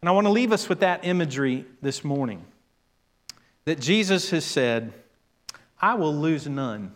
And 0.00 0.08
I 0.08 0.12
want 0.12 0.26
to 0.26 0.32
leave 0.32 0.52
us 0.52 0.68
with 0.68 0.80
that 0.80 1.04
imagery 1.04 1.66
this 1.82 2.04
morning 2.04 2.44
that 3.64 3.80
Jesus 3.80 4.30
has 4.30 4.44
said, 4.44 4.92
I 5.80 5.94
will 5.94 6.14
lose 6.14 6.46
none. 6.46 6.92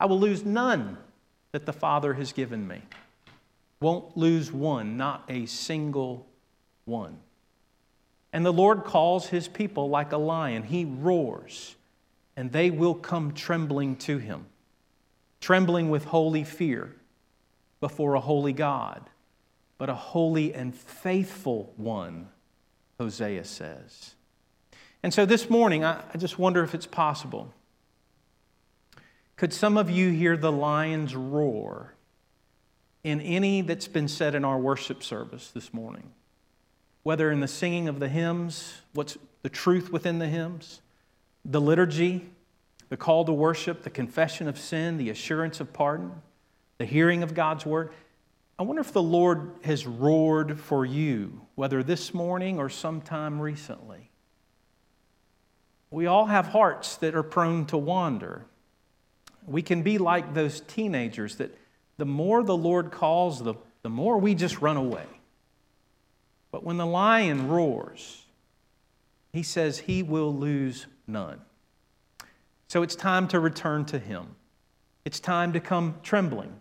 I 0.00 0.06
will 0.06 0.20
lose 0.20 0.44
none 0.44 0.98
that 1.52 1.66
the 1.66 1.72
Father 1.72 2.14
has 2.14 2.32
given 2.32 2.66
me. 2.66 2.82
Won't 3.80 4.16
lose 4.16 4.52
one, 4.52 4.96
not 4.96 5.24
a 5.28 5.46
single 5.46 6.26
one. 6.84 7.18
And 8.32 8.44
the 8.44 8.52
Lord 8.52 8.84
calls 8.84 9.28
his 9.28 9.48
people 9.48 9.88
like 9.88 10.12
a 10.12 10.18
lion. 10.18 10.64
He 10.64 10.84
roars, 10.84 11.76
and 12.36 12.52
they 12.52 12.70
will 12.70 12.94
come 12.94 13.32
trembling 13.32 13.96
to 13.96 14.18
him, 14.18 14.46
trembling 15.40 15.90
with 15.90 16.04
holy 16.04 16.44
fear 16.44 16.94
before 17.80 18.14
a 18.14 18.20
holy 18.20 18.52
God 18.52 19.08
but 19.78 19.88
a 19.88 19.94
holy 19.94 20.52
and 20.52 20.74
faithful 20.74 21.72
one, 21.76 22.28
Hosea 22.98 23.44
says. 23.44 24.16
And 25.02 25.14
so 25.14 25.24
this 25.24 25.48
morning, 25.48 25.84
I, 25.84 26.02
just 26.18 26.38
wonder 26.38 26.64
if 26.64 26.74
it's 26.74 26.86
possible. 26.86 27.54
Could 29.38 29.52
some 29.52 29.76
of 29.76 29.88
you 29.88 30.10
hear 30.10 30.36
the 30.36 30.50
lion's 30.50 31.14
roar 31.14 31.94
in 33.04 33.20
any 33.20 33.62
that's 33.62 33.86
been 33.86 34.08
said 34.08 34.34
in 34.34 34.44
our 34.44 34.58
worship 34.58 35.00
service 35.00 35.52
this 35.52 35.72
morning? 35.72 36.10
Whether 37.04 37.30
in 37.30 37.38
the 37.38 37.46
singing 37.46 37.86
of 37.86 38.00
the 38.00 38.08
hymns, 38.08 38.80
what's 38.94 39.16
the 39.42 39.48
truth 39.48 39.92
within 39.92 40.18
the 40.18 40.26
hymns, 40.26 40.82
the 41.44 41.60
liturgy, 41.60 42.28
the 42.88 42.96
call 42.96 43.24
to 43.26 43.32
worship, 43.32 43.84
the 43.84 43.90
confession 43.90 44.48
of 44.48 44.58
sin, 44.58 44.96
the 44.96 45.08
assurance 45.08 45.60
of 45.60 45.72
pardon, 45.72 46.20
the 46.78 46.84
hearing 46.84 47.22
of 47.22 47.32
God's 47.32 47.64
word. 47.64 47.92
I 48.58 48.64
wonder 48.64 48.80
if 48.80 48.92
the 48.92 49.00
Lord 49.00 49.52
has 49.62 49.86
roared 49.86 50.58
for 50.58 50.84
you, 50.84 51.42
whether 51.54 51.84
this 51.84 52.12
morning 52.12 52.58
or 52.58 52.68
sometime 52.68 53.40
recently. 53.40 54.10
We 55.92 56.06
all 56.06 56.26
have 56.26 56.48
hearts 56.48 56.96
that 56.96 57.14
are 57.14 57.22
prone 57.22 57.66
to 57.66 57.78
wander. 57.78 58.44
We 59.48 59.62
can 59.62 59.82
be 59.82 59.98
like 59.98 60.34
those 60.34 60.60
teenagers 60.60 61.36
that 61.36 61.56
the 61.96 62.04
more 62.04 62.42
the 62.42 62.56
Lord 62.56 62.90
calls, 62.90 63.42
the, 63.42 63.54
the 63.82 63.88
more 63.88 64.18
we 64.18 64.34
just 64.34 64.60
run 64.60 64.76
away. 64.76 65.06
But 66.50 66.64
when 66.64 66.76
the 66.76 66.86
lion 66.86 67.48
roars, 67.48 68.24
he 69.32 69.42
says 69.42 69.78
he 69.78 70.02
will 70.02 70.34
lose 70.34 70.86
none. 71.06 71.40
So 72.68 72.82
it's 72.82 72.96
time 72.96 73.28
to 73.28 73.40
return 73.40 73.84
to 73.86 73.98
him. 73.98 74.36
It's 75.04 75.20
time 75.20 75.52
to 75.54 75.60
come 75.60 75.96
trembling 76.02 76.52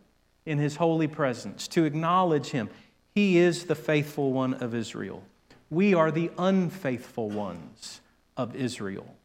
in 0.45 0.57
his 0.57 0.77
holy 0.77 1.07
presence, 1.07 1.67
to 1.69 1.83
acknowledge 1.83 2.47
him. 2.47 2.69
He 3.13 3.37
is 3.37 3.65
the 3.65 3.75
faithful 3.75 4.31
one 4.31 4.53
of 4.55 4.73
Israel. 4.73 5.23
We 5.69 5.93
are 5.93 6.11
the 6.11 6.31
unfaithful 6.37 7.29
ones 7.29 7.99
of 8.37 8.55
Israel. 8.55 9.16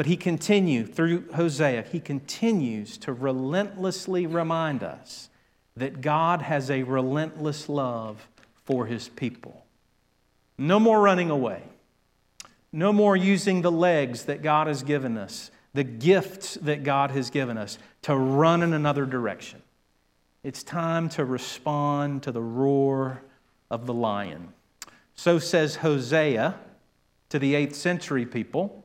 But 0.00 0.06
he 0.06 0.16
continues, 0.16 0.88
through 0.88 1.30
Hosea, 1.34 1.82
he 1.82 2.00
continues 2.00 2.96
to 2.96 3.12
relentlessly 3.12 4.26
remind 4.26 4.82
us 4.82 5.28
that 5.76 6.00
God 6.00 6.40
has 6.40 6.70
a 6.70 6.84
relentless 6.84 7.68
love 7.68 8.26
for 8.64 8.86
his 8.86 9.10
people. 9.10 9.66
No 10.56 10.80
more 10.80 11.02
running 11.02 11.28
away. 11.28 11.64
No 12.72 12.94
more 12.94 13.14
using 13.14 13.60
the 13.60 13.70
legs 13.70 14.24
that 14.24 14.40
God 14.40 14.68
has 14.68 14.82
given 14.82 15.18
us, 15.18 15.50
the 15.74 15.84
gifts 15.84 16.54
that 16.62 16.82
God 16.82 17.10
has 17.10 17.28
given 17.28 17.58
us, 17.58 17.76
to 18.00 18.16
run 18.16 18.62
in 18.62 18.72
another 18.72 19.04
direction. 19.04 19.60
It's 20.42 20.62
time 20.62 21.10
to 21.10 21.26
respond 21.26 22.22
to 22.22 22.32
the 22.32 22.40
roar 22.40 23.20
of 23.70 23.84
the 23.84 23.92
lion. 23.92 24.54
So 25.14 25.38
says 25.38 25.76
Hosea 25.76 26.54
to 27.28 27.38
the 27.38 27.52
8th 27.52 27.74
century 27.74 28.24
people 28.24 28.79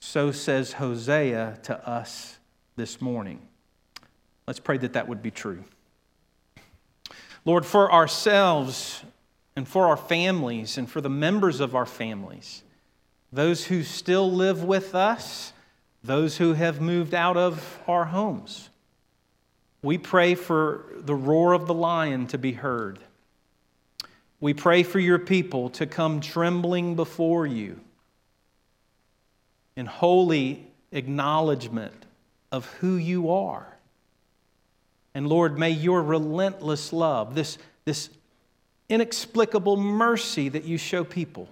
so 0.00 0.32
says 0.32 0.72
Hosea 0.72 1.58
to 1.64 1.88
us 1.88 2.38
this 2.76 3.00
morning. 3.00 3.40
Let's 4.46 4.60
pray 4.60 4.78
that 4.78 4.94
that 4.94 5.06
would 5.06 5.22
be 5.22 5.30
true. 5.30 5.62
Lord, 7.44 7.64
for 7.64 7.92
ourselves 7.92 9.04
and 9.54 9.68
for 9.68 9.86
our 9.86 9.96
families 9.96 10.78
and 10.78 10.90
for 10.90 11.00
the 11.00 11.10
members 11.10 11.60
of 11.60 11.74
our 11.74 11.86
families, 11.86 12.62
those 13.32 13.66
who 13.66 13.82
still 13.82 14.30
live 14.30 14.64
with 14.64 14.94
us, 14.94 15.52
those 16.02 16.38
who 16.38 16.54
have 16.54 16.80
moved 16.80 17.14
out 17.14 17.36
of 17.36 17.78
our 17.86 18.06
homes, 18.06 18.70
we 19.82 19.98
pray 19.98 20.34
for 20.34 20.86
the 20.96 21.14
roar 21.14 21.52
of 21.52 21.66
the 21.66 21.74
lion 21.74 22.26
to 22.28 22.38
be 22.38 22.52
heard. 22.52 22.98
We 24.40 24.54
pray 24.54 24.82
for 24.82 24.98
your 24.98 25.18
people 25.18 25.70
to 25.70 25.86
come 25.86 26.20
trembling 26.20 26.96
before 26.96 27.46
you 27.46 27.80
in 29.80 29.86
holy 29.86 30.66
acknowledgement 30.92 32.04
of 32.52 32.66
who 32.74 32.96
you 32.96 33.30
are. 33.30 33.66
And 35.14 35.26
Lord, 35.26 35.58
may 35.58 35.70
your 35.70 36.02
relentless 36.02 36.92
love, 36.92 37.34
this, 37.34 37.56
this 37.86 38.10
inexplicable 38.90 39.78
mercy 39.78 40.50
that 40.50 40.64
you 40.64 40.76
show 40.76 41.02
people, 41.02 41.48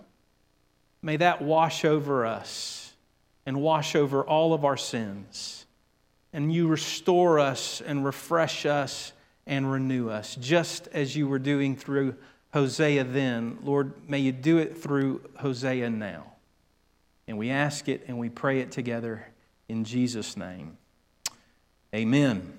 may 1.01 1.17
that 1.17 1.41
wash 1.41 1.87
over 1.87 2.27
us 2.27 2.93
and 3.47 3.63
wash 3.63 3.97
over 3.97 4.23
all 4.23 4.53
of 4.53 4.63
our 4.63 4.77
sins. 4.77 5.65
And 6.35 6.53
you 6.53 6.69
restore 6.69 7.39
us 7.39 7.81
and 7.81 8.05
refresh 8.05 8.67
us 8.67 9.15
and 9.47 9.73
renew 9.73 10.11
us, 10.11 10.37
just 10.37 10.87
as 10.89 11.17
you 11.17 11.29
were 11.29 11.39
doing 11.39 11.77
through 11.77 12.15
Hosea 12.53 13.05
then. 13.05 13.57
Lord, 13.63 13.95
may 14.07 14.19
you 14.19 14.33
do 14.33 14.59
it 14.59 14.77
through 14.77 15.23
Hosea 15.39 15.89
now. 15.89 16.35
And 17.29 17.39
we 17.39 17.51
ask 17.51 17.89
it 17.89 18.05
and 18.09 18.19
we 18.19 18.31
pray 18.31 18.61
it 18.61 18.73
together 18.73 19.29
in 19.69 19.85
Jesus' 19.85 20.37
name. 20.37 20.79
Amen. 21.95 22.58